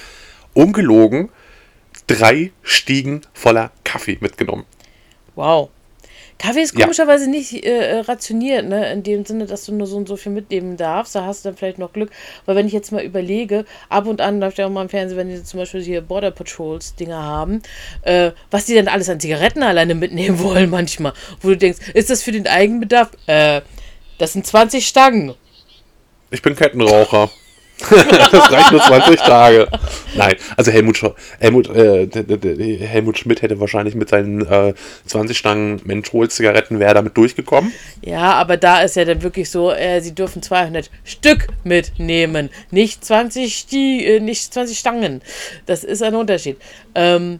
[0.53, 1.29] ungelogen,
[2.07, 4.65] drei Stiegen voller Kaffee mitgenommen.
[5.35, 5.69] Wow.
[6.37, 6.81] Kaffee ist Ja.
[6.85, 8.91] komischerweise nicht äh, rationiert, ne?
[8.91, 11.15] In dem Sinne, dass du nur so und so viel mitnehmen darfst.
[11.15, 12.09] Da hast du dann vielleicht noch Glück.
[12.45, 15.17] Weil wenn ich jetzt mal überlege, ab und an läuft ja auch mal im Fernsehen,
[15.17, 17.61] wenn die zum Beispiel hier Border Patrols Dinger haben,
[18.01, 21.13] äh, was die dann alles an Zigaretten alleine mitnehmen wollen manchmal.
[21.41, 23.11] Wo du denkst, ist das für den Eigenbedarf?
[23.27, 23.61] Äh,
[24.17, 25.33] das sind 20 Stangen.
[26.31, 27.29] Ich bin Kettenraucher.
[28.31, 29.67] das reicht nur 20 Tage.
[30.15, 32.07] Nein, also Helmut, Sch- Helmut, äh,
[32.87, 34.73] Helmut Schmidt hätte wahrscheinlich mit seinen äh,
[35.05, 37.73] 20 Stangen Menthol-Zigaretten wäre damit durchgekommen.
[38.01, 43.03] Ja, aber da ist ja dann wirklich so, äh, sie dürfen 200 Stück mitnehmen, nicht
[43.03, 45.21] 20, Sti äh, nicht 20 Stangen.
[45.65, 46.57] Das ist ein Unterschied.
[46.95, 47.39] Ähm,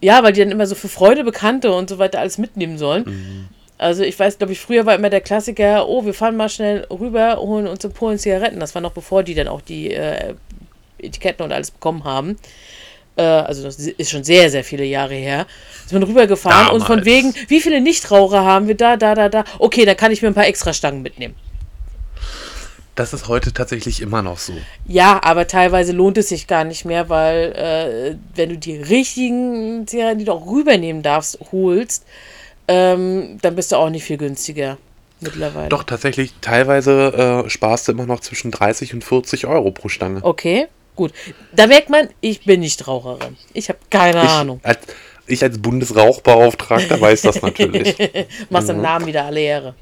[0.00, 3.48] ja, weil die dann immer so für Freunde, Bekannte und so weiter alles mitnehmen sollen.
[3.80, 6.86] Also ich weiß, glaube ich, früher war immer der Klassiker, oh, wir fahren mal schnell
[6.90, 8.60] rüber, holen uns in Polen Zigaretten.
[8.60, 10.34] Das war noch bevor die dann auch die äh,
[10.98, 12.36] Etiketten und alles bekommen haben.
[13.16, 15.46] Äh, also das ist schon sehr, sehr viele Jahre her.
[15.86, 19.44] Ist man rübergefahren und von wegen, wie viele Nichtraucher haben wir da, da, da, da.
[19.58, 21.34] Okay, dann kann ich mir ein paar extra Stangen mitnehmen.
[22.96, 24.52] Das ist heute tatsächlich immer noch so.
[24.86, 29.86] Ja, aber teilweise lohnt es sich gar nicht mehr, weil äh, wenn du die richtigen
[29.86, 32.04] Zigaretten, die du auch rübernehmen darfst, holst,
[32.70, 34.78] ähm, dann bist du auch nicht viel günstiger
[35.20, 35.68] mittlerweile.
[35.68, 40.20] Doch, tatsächlich, teilweise äh, sparst du immer noch zwischen 30 und 40 Euro pro Stange.
[40.22, 41.12] Okay, gut.
[41.52, 43.36] Da merkt man, ich bin nicht Raucherin.
[43.52, 44.60] Ich habe keine Ahnung.
[44.62, 44.78] Ich als,
[45.26, 47.96] ich als Bundesrauchbeauftragter weiß das natürlich.
[48.50, 49.74] Machst im Namen wieder alle Ehre.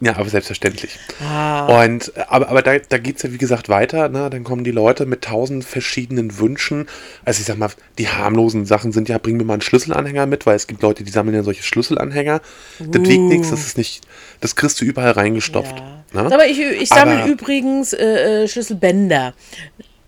[0.00, 0.98] Ja, aber selbstverständlich.
[1.22, 4.08] Ah, Und, aber, aber da, da geht es ja, wie gesagt, weiter.
[4.08, 4.28] Ne?
[4.30, 6.86] Dann kommen die Leute mit tausend verschiedenen Wünschen.
[7.24, 10.46] Also ich sag mal, die harmlosen Sachen sind ja, bring mir mal einen Schlüsselanhänger mit,
[10.46, 12.40] weil es gibt Leute, die sammeln ja solche Schlüsselanhänger.
[12.80, 14.02] Das wiegt nichts, das ist nicht,
[14.40, 15.76] das kriegst du überall reingestopft.
[15.78, 16.22] ja.
[16.22, 16.32] Ne?
[16.32, 19.34] Aber ich, ich sammle übrigens äh, äh, Schlüsselbänder.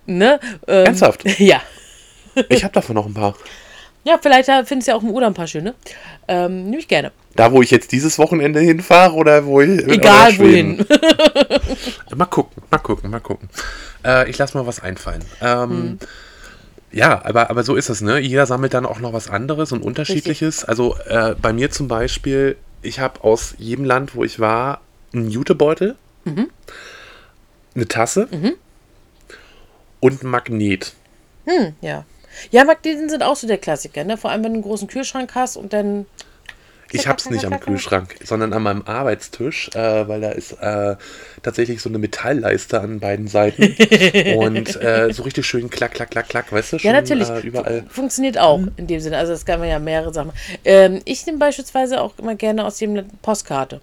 [0.06, 0.40] Ne?
[0.68, 1.24] Ähm, Ernsthaft?
[1.38, 1.60] Ja.
[2.50, 3.34] Ich habe davon noch ein paar.
[4.06, 5.74] Ja, vielleicht äh, findest du ja auch im Urlaub ein paar schöne.
[6.28, 7.10] Ähm, nehme ich gerne.
[7.34, 9.86] Da, wo ich jetzt dieses Wochenende hinfahre oder wo ich.
[9.86, 10.86] Egal wohin.
[12.16, 13.48] Mal gucken, mal gucken, mal gucken.
[14.04, 15.24] Äh, ich lasse mal was einfallen.
[15.42, 15.98] Ähm,
[16.92, 18.18] Ja, aber, aber so ist es, ne?
[18.20, 20.64] Jeder sammelt dann auch noch was anderes und unterschiedliches.
[20.64, 24.80] Also äh, bei mir zum Beispiel, ich habe aus jedem Land, wo ich war,
[25.12, 25.96] einen Jutebeutel,
[27.74, 28.28] eine Tasse
[30.00, 30.94] und ein Magnet.
[31.82, 32.04] Ja.
[32.50, 34.16] Ja, Magneten sind auch so der Klassiker, ne?
[34.16, 36.06] Vor allem, wenn du einen großen Kühlschrank hast und dann.
[36.92, 40.94] Ich hab's nicht am Kühlschrank, sondern an meinem Arbeitstisch, äh, weil da ist äh,
[41.42, 43.62] tatsächlich so eine Metallleiste an beiden Seiten
[44.36, 46.78] und äh, so richtig schön klack, klack, klack, klack, weißt du?
[46.78, 47.28] Schon, Ja, natürlich.
[47.28, 47.84] Äh, überall.
[47.88, 49.18] Funktioniert auch in dem Sinne.
[49.18, 50.30] Also das kann man ja mehrere Sachen.
[50.64, 53.80] Ähm, ich nehme beispielsweise auch immer gerne aus dem Postkarte.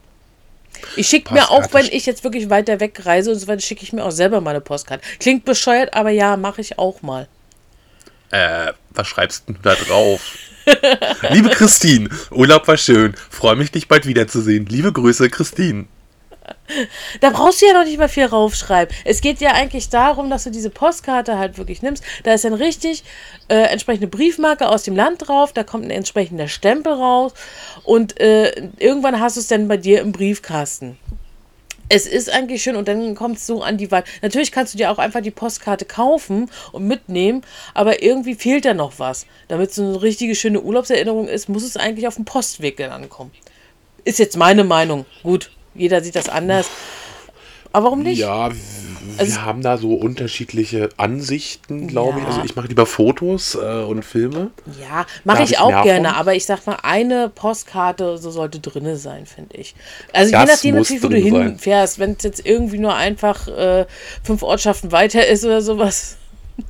[0.96, 3.84] Ich schicke mir auch, wenn ich jetzt wirklich weiter weg reise und so weiter, schicke
[3.84, 5.04] ich mir auch selber mal eine Postkarte.
[5.20, 7.28] Klingt bescheuert, aber ja, mache ich auch mal.
[8.34, 10.22] Äh, was schreibst du da drauf?
[11.30, 13.14] Liebe Christine, Urlaub war schön.
[13.30, 14.66] Freue mich, dich bald wiederzusehen.
[14.66, 15.86] Liebe Grüße, Christine.
[17.22, 18.94] Da brauchst du ja noch nicht mal viel raufschreiben.
[19.06, 22.04] Es geht ja eigentlich darum, dass du diese Postkarte halt wirklich nimmst.
[22.24, 23.04] Da ist dann richtig
[23.50, 27.34] äh, entsprechende Briefmarke aus dem Land drauf, da kommt ein entsprechender Stempel raus
[27.84, 30.98] und äh, irgendwann hast du es dann bei dir im Briefkasten.
[31.96, 34.08] Es ist eigentlich schön und dann kommt es so an die Wand.
[34.24, 37.44] Natürlich kannst du dir auch einfach die Postkarte kaufen und mitnehmen,
[37.76, 39.28] aber irgendwie fehlt da noch was.
[39.48, 43.30] Damit es eine richtige schöne Urlaubserinnerung ist, muss es eigentlich auf dem Postweg ankommen.
[44.06, 45.06] Ist jetzt meine Meinung.
[45.22, 46.68] Gut, jeder sieht das anders.
[47.74, 48.20] Aber warum nicht?
[48.20, 48.58] Ja, wir
[49.18, 52.24] Also- haben da so unterschiedliche Ansichten, glaube ich.
[52.24, 52.30] Ja.
[52.30, 54.52] Also ich mache lieber Fotos äh, und Filme.
[54.82, 56.18] Ja, mache ich ich auch gerne, von.
[56.18, 59.76] aber ich sag mal, eine Postkarte so sollte drinne sein, finde ich.
[60.14, 62.96] Also je Das nachdem muss natürlich, wo du drin hinfährst, wenn es jetzt irgendwie nur
[62.96, 63.86] einfach äh,
[64.24, 66.16] fünf Ortschaften weiter ist oder sowas.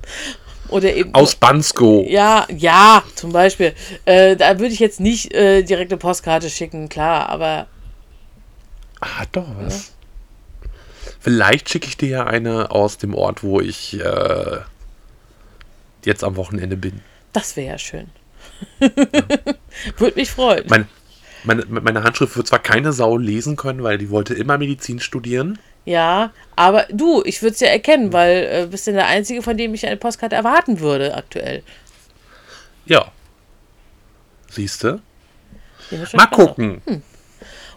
[0.69, 1.13] Oder eben.
[1.13, 2.03] Aus Bansko.
[2.07, 3.73] ja, ja, zum Beispiel.
[4.05, 7.67] Äh, da würde ich jetzt nicht äh, direkt eine Postkarte schicken, klar, aber
[9.01, 9.91] Ah, doch was.
[11.23, 14.57] Vielleicht schicke ich dir ja eine aus dem Ort, wo ich äh,
[16.03, 16.99] jetzt am Wochenende bin.
[17.31, 18.07] das wäre ja schön.
[19.97, 20.65] Würde mich freuen.
[20.67, 20.85] Mein,
[21.45, 25.59] meine, meine Handschrift wird zwar keine Sau lesen können, weil die wollte immer Medizin studieren.
[25.85, 29.55] Ja, aber du, ich würde es ja erkennen, weil äh, bist denn der Einzige, von
[29.55, 31.63] dem ich eine Postkarte erwarten würde aktuell.
[32.85, 33.11] Ja.
[34.49, 35.01] Siehst du?
[36.13, 36.81] Mal gucken.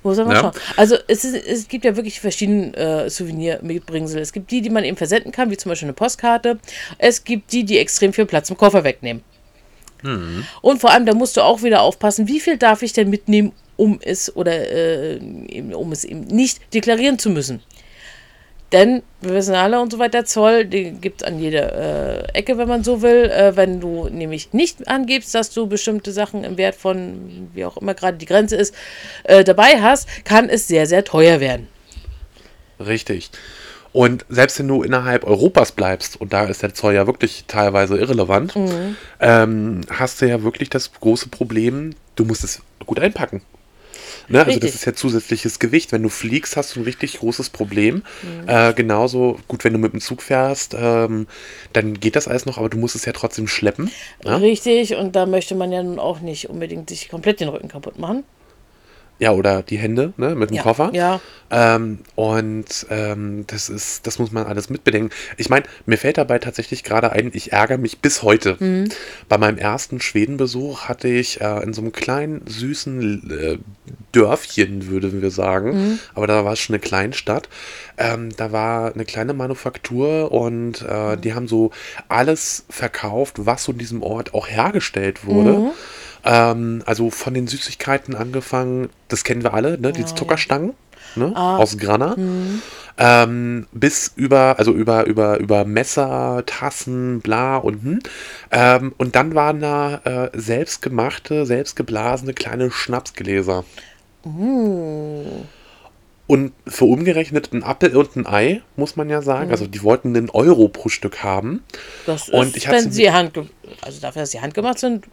[0.07, 0.41] Muss man mal Ja.
[0.41, 0.53] schauen.
[0.77, 4.21] Also es, ist, es gibt ja wirklich verschiedene äh, Souvenir-Mitbringsel.
[4.21, 6.59] Es gibt die, die man eben versenden kann, wie zum Beispiel eine Postkarte.
[6.99, 9.23] Es gibt die, die extrem viel Platz im Koffer wegnehmen.
[10.63, 13.51] Und vor allem, da musst du auch wieder aufpassen, wie viel darf ich denn mitnehmen,
[13.77, 15.19] um es oder äh,
[15.75, 17.61] um es eben nicht deklarieren zu müssen.
[18.73, 22.59] Denn wir wissen alle und so weiter, Zoll, den gibt es an jeder äh, Ecke,
[22.59, 23.31] wenn man so will.
[23.31, 27.77] Äh, wenn du nämlich nicht angibst, dass du bestimmte Sachen im Wert von, wie auch
[27.77, 28.75] immer gerade die Grenze ist,
[29.25, 31.69] äh, dabei hast, kann es sehr, sehr teuer werden.
[32.81, 33.31] Richtig.
[33.93, 37.97] Und selbst wenn du innerhalb Europas bleibst, und da ist der Zoll ja wirklich teilweise
[37.97, 38.97] irrelevant, Mhm.
[39.21, 43.41] ähm, hast du ja wirklich das große Problem, du musst es gut einpacken.
[44.29, 44.45] Ne?
[44.45, 45.93] Also das ist ja zusätzliches Gewicht.
[45.93, 48.03] Wenn du fliegst, hast du ein richtig großes Problem.
[48.23, 48.49] Mhm.
[48.49, 51.27] Äh, genauso gut, wenn du mit dem Zug fährst, ähm,
[51.73, 53.91] dann geht das alles noch, aber du musst es ja trotzdem schleppen.
[54.25, 57.69] Ja, Richtig, und da möchte man ja nun auch nicht unbedingt sich komplett den Rücken
[57.69, 58.25] kaputt machen.
[59.19, 60.35] Ja oder die Hände ne?
[60.35, 60.91] mit dem Ja, Koffer.
[60.93, 61.21] ja.
[61.49, 65.11] Ähm, und ähm, das ist, das muss man alles mitbedenken.
[65.37, 68.57] Ich meine, mir fällt dabei tatsächlich gerade ein, ich ärgere mich bis heute.
[68.59, 68.89] Mhm.
[69.29, 73.59] Bei meinem ersten Schwedenbesuch hatte ich äh, in so einem kleinen, süßen äh,
[74.13, 75.99] Dörfchen, würden wir sagen, Mhm.
[76.15, 77.49] aber da war es schon eine Kleinstadt.
[77.99, 81.71] Ähm, da war eine kleine Manufaktur und äh, die haben so
[82.09, 85.71] alles verkauft, was so in diesem Ort auch hergestellt wurde.
[86.25, 86.31] Mhm.
[86.31, 89.93] Ähm, also von den Süßigkeiten angefangen, das kennen wir alle, ne?
[89.93, 90.17] Diese ja.
[90.17, 90.75] Zuckerstangen
[91.17, 91.33] ne?
[91.35, 91.57] Ah.
[91.57, 92.17] aus Grana.
[92.99, 97.99] Ähm, bis über, also über, über, über Messer, Tassen, bla und hm.
[98.51, 103.65] Ähm, und dann waren da äh, selbstgemachte, selbstgeblasene kleine Schnapsgläser.
[106.27, 109.51] Und für umgerechnet ein Apfel und ein Ei, muss man ja sagen.
[109.51, 111.63] Also die wollten einen Euro pro Stück haben.
[112.07, 113.47] Das Und ist, ich hab's wenn sie handge
[113.83, 115.05] also dafür, dass sie handgemacht sind,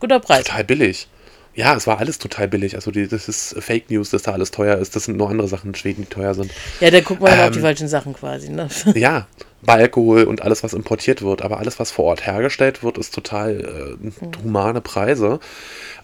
[0.00, 0.44] guter Preis.
[0.44, 1.08] Total billig.
[1.54, 2.76] Ja, es war alles total billig.
[2.76, 4.94] Also die, das ist Fake News, dass da alles teuer ist.
[4.94, 6.52] Das sind nur andere Sachen in Schweden, die teuer sind.
[6.80, 8.50] Ja, dann guckt man ähm, auf die falschen Sachen quasi.
[8.50, 8.68] Ne?
[8.94, 9.26] Ja,
[9.62, 11.42] bei Alkohol und alles, was importiert wird.
[11.42, 15.40] Aber alles, was vor Ort hergestellt wird, ist total äh, humane Preise.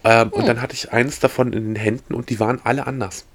[0.03, 3.25] Ähm, Und dann hatte ich eins davon in den Händen und die waren alle anders.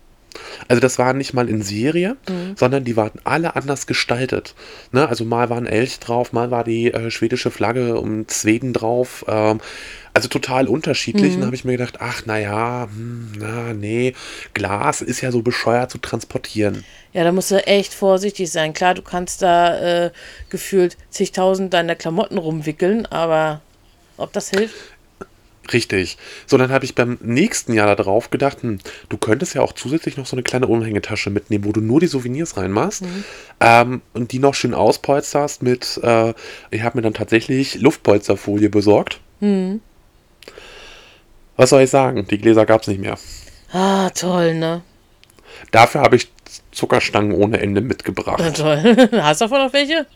[0.69, 2.17] Also das waren nicht mal in Serie,
[2.57, 4.55] sondern die waren alle anders gestaltet.
[4.91, 5.07] Ne?
[5.07, 9.25] Also mal war ein Elch drauf, mal war die äh, schwedische Flagge um Schweden drauf.
[9.29, 9.61] Ähm,
[10.15, 11.35] also total unterschiedlich.
[11.35, 14.15] Und da habe ich mir gedacht, ach naja, hm, na nee,
[14.55, 16.85] Glas ist ja so bescheuert zu transportieren.
[17.13, 18.73] Ja, da musst du echt vorsichtig sein.
[18.73, 20.11] Klar, du kannst da äh,
[20.51, 23.61] gefühlt zigtausend deiner Klamotten rumwickeln, aber
[24.17, 24.75] ob das hilft?
[25.73, 26.19] Richtig.
[26.47, 30.17] So, dann habe ich beim nächsten Jahr darauf gedacht, hm, du könntest ja auch zusätzlich
[30.17, 33.05] noch so eine kleine Umhängetasche mitnehmen, wo du nur die Souvenirs reinmachst
[33.61, 36.35] ähm, und die noch schön auspolsterst mit, äh,
[36.71, 39.21] ich habe mir dann tatsächlich Luftpolsterfolie besorgt.
[41.57, 42.27] Was soll ich sagen?
[42.27, 43.19] Die Gläser gab es nicht mehr.
[43.73, 44.83] Ah, toll, ne?
[45.71, 46.29] Dafür habe ich
[46.71, 48.41] Zuckerstangen ohne Ende mitgebracht.
[48.41, 49.09] Na toll.
[49.23, 50.07] Hast du davon noch welche?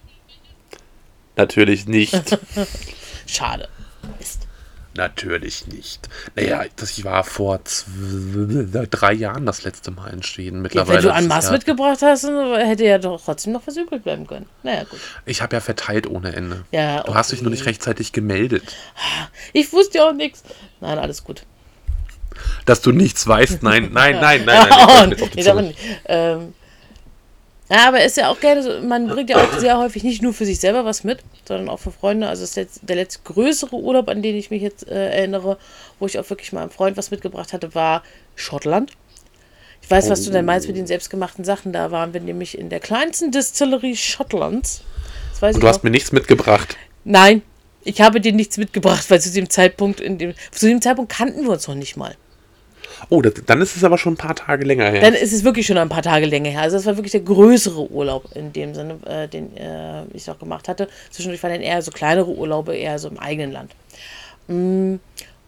[1.36, 2.14] Natürlich nicht.
[3.26, 3.68] Schade.
[4.18, 4.46] Mist.
[4.96, 6.08] Natürlich nicht.
[6.34, 10.62] Naja, das war vor zwei, drei Jahren das letzte Mal in Schweden.
[10.62, 14.26] Mittlerweile wenn du an Maß ja, mitgebracht hast, hätte ja doch trotzdem noch übrig bleiben
[14.26, 14.46] können.
[14.62, 14.98] Naja, gut.
[15.26, 16.64] Ich habe ja verteilt ohne Ende.
[16.72, 17.58] Ja, Du hast dich nur okay.
[17.58, 18.74] nicht rechtzeitig gemeldet.
[19.52, 20.42] Ich wusste ja auch nichts.
[20.86, 21.42] Nein, alles gut.
[22.64, 23.62] Dass du nichts weißt.
[23.64, 25.14] Nein, nein, nein, nein, nein.
[25.20, 25.78] oh, nee, darf nicht.
[26.06, 26.54] Ähm,
[27.68, 30.46] aber ist ja auch gerne so, man bringt ja auch sehr häufig nicht nur für
[30.46, 32.28] sich selber was mit, sondern auch für Freunde.
[32.28, 35.58] Also das letzt, der letzte größere Urlaub, an den ich mich jetzt äh, erinnere,
[35.98, 38.04] wo ich auch wirklich mal einem Freund was mitgebracht hatte, war
[38.36, 38.92] Schottland.
[39.82, 41.72] Ich weiß, was du denn meinst mit den selbstgemachten Sachen.
[41.72, 44.82] Da waren wir nämlich in der kleinsten Distillerie Schottlands.
[45.40, 46.76] Und du hast mir nichts mitgebracht.
[47.04, 47.42] Nein,
[47.86, 51.42] ich habe dir nichts mitgebracht, weil zu dem Zeitpunkt, in dem, zu dem Zeitpunkt kannten
[51.42, 52.14] wir uns noch nicht mal.
[53.08, 55.00] Oh, das, dann ist es aber schon ein paar Tage länger her.
[55.00, 56.62] Dann ist es wirklich schon ein paar Tage länger her.
[56.62, 60.38] Also das war wirklich der größere Urlaub in dem Sinne, äh, den äh, ich auch
[60.38, 60.88] gemacht hatte.
[61.10, 63.72] Zwischendurch waren dann eher so kleinere Urlaube, eher so im eigenen Land.
[64.48, 64.96] Mm,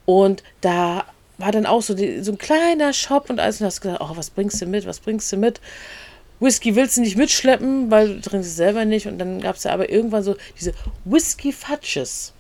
[0.05, 1.05] Und da
[1.39, 3.61] war dann auch so, die, so ein kleiner Shop und alles.
[3.61, 5.61] Und hast gesagt, oh, was bringst du mit, was bringst du mit?
[6.41, 9.07] Whisky willst du nicht mitschleppen, weil du trinkst es selber nicht.
[9.07, 10.73] Und dann gab es ja aber irgendwann so diese
[11.05, 12.33] Whisky Fudges.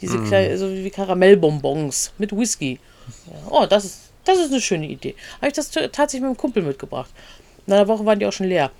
[0.00, 2.78] Diese kleinen, so wie Karamellbonbons mit Whisky.
[3.26, 5.16] Ja, oh, das ist, das ist eine schöne Idee.
[5.38, 7.10] Habe ich das tatsächlich mit dem Kumpel mitgebracht.
[7.66, 8.70] Nach einer Woche waren die auch schon leer.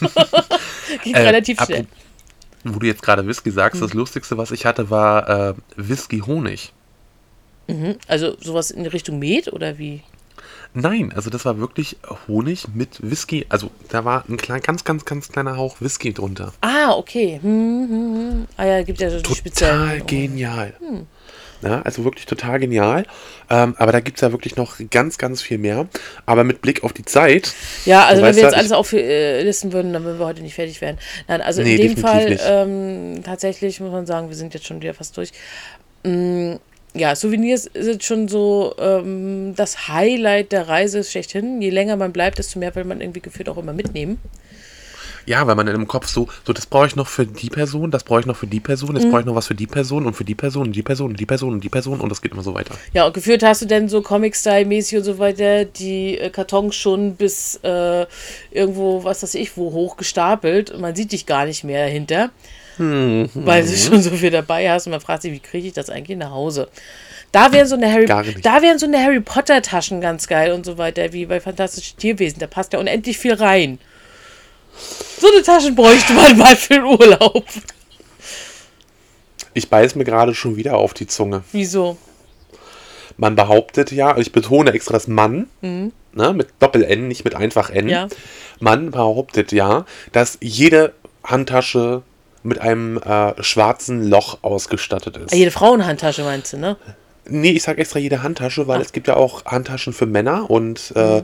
[1.02, 1.86] Ging Äh, relativ schnell.
[2.62, 2.74] Hm.
[2.74, 6.72] Wo du jetzt gerade Whisky sagst, das Lustigste, was ich hatte, war äh, Whisky-Honig.
[8.06, 10.02] Also sowas in Richtung Met oder wie?
[10.74, 11.96] Nein, also das war wirklich
[12.28, 13.46] Honig mit Whisky.
[13.48, 16.52] Also da war ein klein, ganz, ganz, ganz kleiner Hauch Whisky drunter.
[16.60, 17.38] Ah, okay.
[17.42, 18.46] Hm, hm, hm.
[18.56, 20.06] Ah ja, gibt ja so Total speziellen.
[20.06, 20.74] genial.
[21.62, 23.06] Ja, also wirklich total genial.
[23.48, 25.88] Ähm, aber da gibt es ja wirklich noch ganz, ganz viel mehr.
[26.26, 27.54] Aber mit Blick auf die Zeit.
[27.86, 30.54] Ja, also wenn wir jetzt ja, alles auf äh, würden, dann würden wir heute nicht
[30.54, 30.98] fertig werden.
[31.28, 34.80] Nein, also Nee, in dem Fall ähm, tatsächlich muss man sagen, wir sind jetzt schon
[34.80, 35.32] wieder fast durch.
[36.96, 41.60] Ja, Souvenirs sind schon so ähm, das Highlight der Reise schlechthin.
[41.60, 44.18] Je länger man bleibt, desto mehr will man irgendwie gefühlt auch immer mitnehmen.
[45.26, 48.04] Ja, weil man im Kopf so, so das brauche ich noch für die Person, das
[48.04, 48.96] brauche ich noch für die Person, Mhm.
[48.98, 51.10] jetzt brauche ich noch was für die Person und für die Person und die Person
[51.10, 52.76] und die Person und die Person und das geht immer so weiter.
[52.92, 57.16] Ja, und geführt hast du denn so Comic-Style-mäßig und so weiter die äh, Kartons schon
[57.16, 58.06] bis äh,
[58.52, 62.30] irgendwo, was weiß ich, wo hoch gestapelt und man sieht dich gar nicht mehr dahinter,
[62.78, 65.90] weil du schon so viel dabei hast und man fragt sich, wie kriege ich das
[65.90, 66.68] eigentlich nach Hause?
[67.32, 70.64] Da wären so eine Harry, da wären so eine Harry Potter Taschen ganz geil und
[70.64, 72.38] so weiter, wie bei Fantastische Tierwesen.
[72.38, 73.78] Da passt ja unendlich viel rein.
[75.18, 77.44] So eine Taschen bräuchte man mal für den Urlaub.
[79.54, 81.42] Ich beiß mir gerade schon wieder auf die Zunge.
[81.52, 81.96] Wieso?
[83.16, 85.90] Man behauptet ja, ich betone extra das Mann, ne,
[86.34, 87.86] mit Doppel-N, nicht mit einfach N.
[87.86, 87.90] Mhm.
[87.90, 88.08] Ja.
[88.60, 90.92] Man behauptet ja, dass jede
[91.24, 92.02] Handtasche
[92.46, 95.34] mit einem äh, schwarzen Loch ausgestattet ist.
[95.34, 96.76] Jede Frauenhandtasche meinst du, ne?
[97.28, 98.82] Nee, ich sag extra jede Handtasche, weil Ah.
[98.82, 101.22] es gibt ja auch Handtaschen für Männer und äh,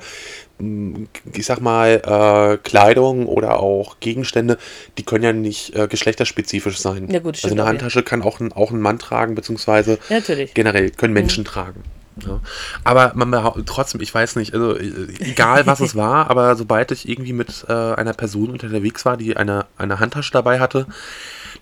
[0.59, 1.09] Mhm.
[1.33, 4.59] ich sag mal, äh, Kleidung oder auch Gegenstände,
[4.99, 7.09] die können ja nicht äh, geschlechterspezifisch sein.
[7.11, 7.71] Ja, gut, also stimmt eine auch, ja.
[7.71, 10.19] Handtasche kann auch ein, auch ein Mann tragen, beziehungsweise Ja,
[10.55, 11.83] generell können Menschen tragen.
[12.27, 12.41] Ja.
[12.85, 13.33] Aber man
[13.67, 17.65] trotzdem, ich weiß nicht, also äh, egal was es war, aber sobald ich irgendwie mit
[17.69, 20.87] äh, einer Person unterwegs war, die eine, eine Handtasche dabei hatte,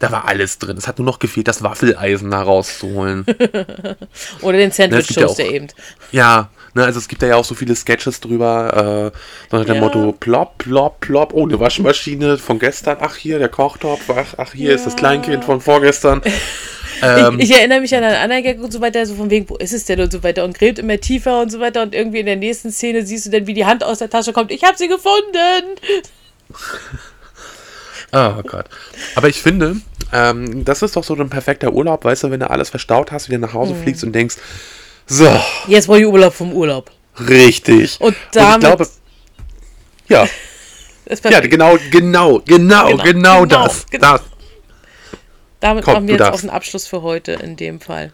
[0.01, 0.77] da war alles drin.
[0.79, 3.27] Es hat nur noch gefehlt, das Waffeleisen da rauszuholen.
[4.41, 5.69] Oder den Ne, es gibt ja Sandwich-Toaster eben.
[6.11, 9.13] Ja, ne, also es gibt da ja auch so viele Sketches drüber,
[9.53, 9.81] äh, nach dem Ja.
[9.81, 14.53] Motto, plopp, plopp, plopp, oh, eine Waschmaschine von gestern, ach hier, der Kochtopf, ach, ach
[14.55, 14.99] hier ist das Ja.
[15.01, 16.23] Kleinkind von vorgestern.
[17.03, 19.49] ähm, ich, ich erinnere mich an einen anderen Gag und so weiter, so von wegen,
[19.49, 21.95] wo ist es denn und so weiter und gräbt immer tiefer und so weiter und
[21.95, 24.51] irgendwie in der nächsten Szene siehst du dann, wie die Hand aus der Tasche kommt,
[24.51, 25.77] ich habe sie gefunden.
[28.13, 28.67] oh Gott.
[29.15, 29.77] Aber ich finde,
[30.13, 33.29] ähm, das ist doch so ein perfekter Urlaub, weißt du, wenn du alles verstaut hast,
[33.29, 33.83] wieder nach Hause Mhm.
[33.83, 34.37] fliegst und denkst,
[35.07, 35.29] so,
[35.67, 36.91] Jetzt war ich Urlaub vom Urlaub.
[37.29, 38.01] richtig.
[38.01, 38.87] Und ich damit- glaube,
[40.09, 40.27] ja,
[41.07, 41.51] Das ist ja, perfekt.
[41.51, 44.13] genau, genau, genau, Genau, genau, genau, das, genau.
[44.13, 44.23] das.
[45.61, 46.41] Damit komm, machen du wir jetzt darfst.
[46.41, 48.13] auch einen Abschluss für heute in dem Fall.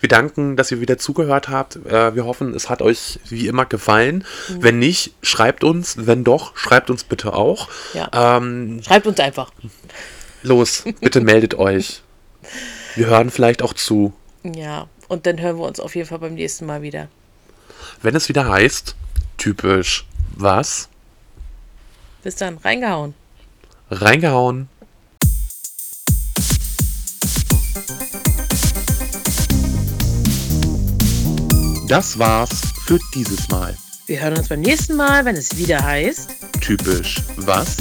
[0.00, 1.76] Wir danken, dass ihr wieder zugehört habt.
[1.84, 4.24] Äh, wir hoffen, es hat euch wie immer gefallen.
[4.48, 4.62] Mhm.
[4.62, 6.06] Wenn nicht, schreibt uns.
[6.06, 7.68] Wenn doch, schreibt uns bitte auch.
[7.92, 8.08] Ja.
[8.38, 9.52] Ähm, Schreibt uns einfach.
[10.42, 12.02] los, bitte meldet euch.
[12.94, 14.14] Wir hören vielleicht auch zu.
[14.42, 17.08] Ja, und dann hören wir uns auf jeden Fall beim nächsten Mal wieder.
[18.00, 18.96] Wenn es wieder heißt,
[19.36, 20.88] typisch, was?
[22.22, 23.14] Bis dann, reingehauen.
[23.90, 24.68] Reingehauen.
[31.90, 33.76] Das war's für dieses Mal.
[34.06, 36.30] Wir hören uns beim nächsten Mal, wenn es wieder heißt.
[36.60, 37.78] Typisch was?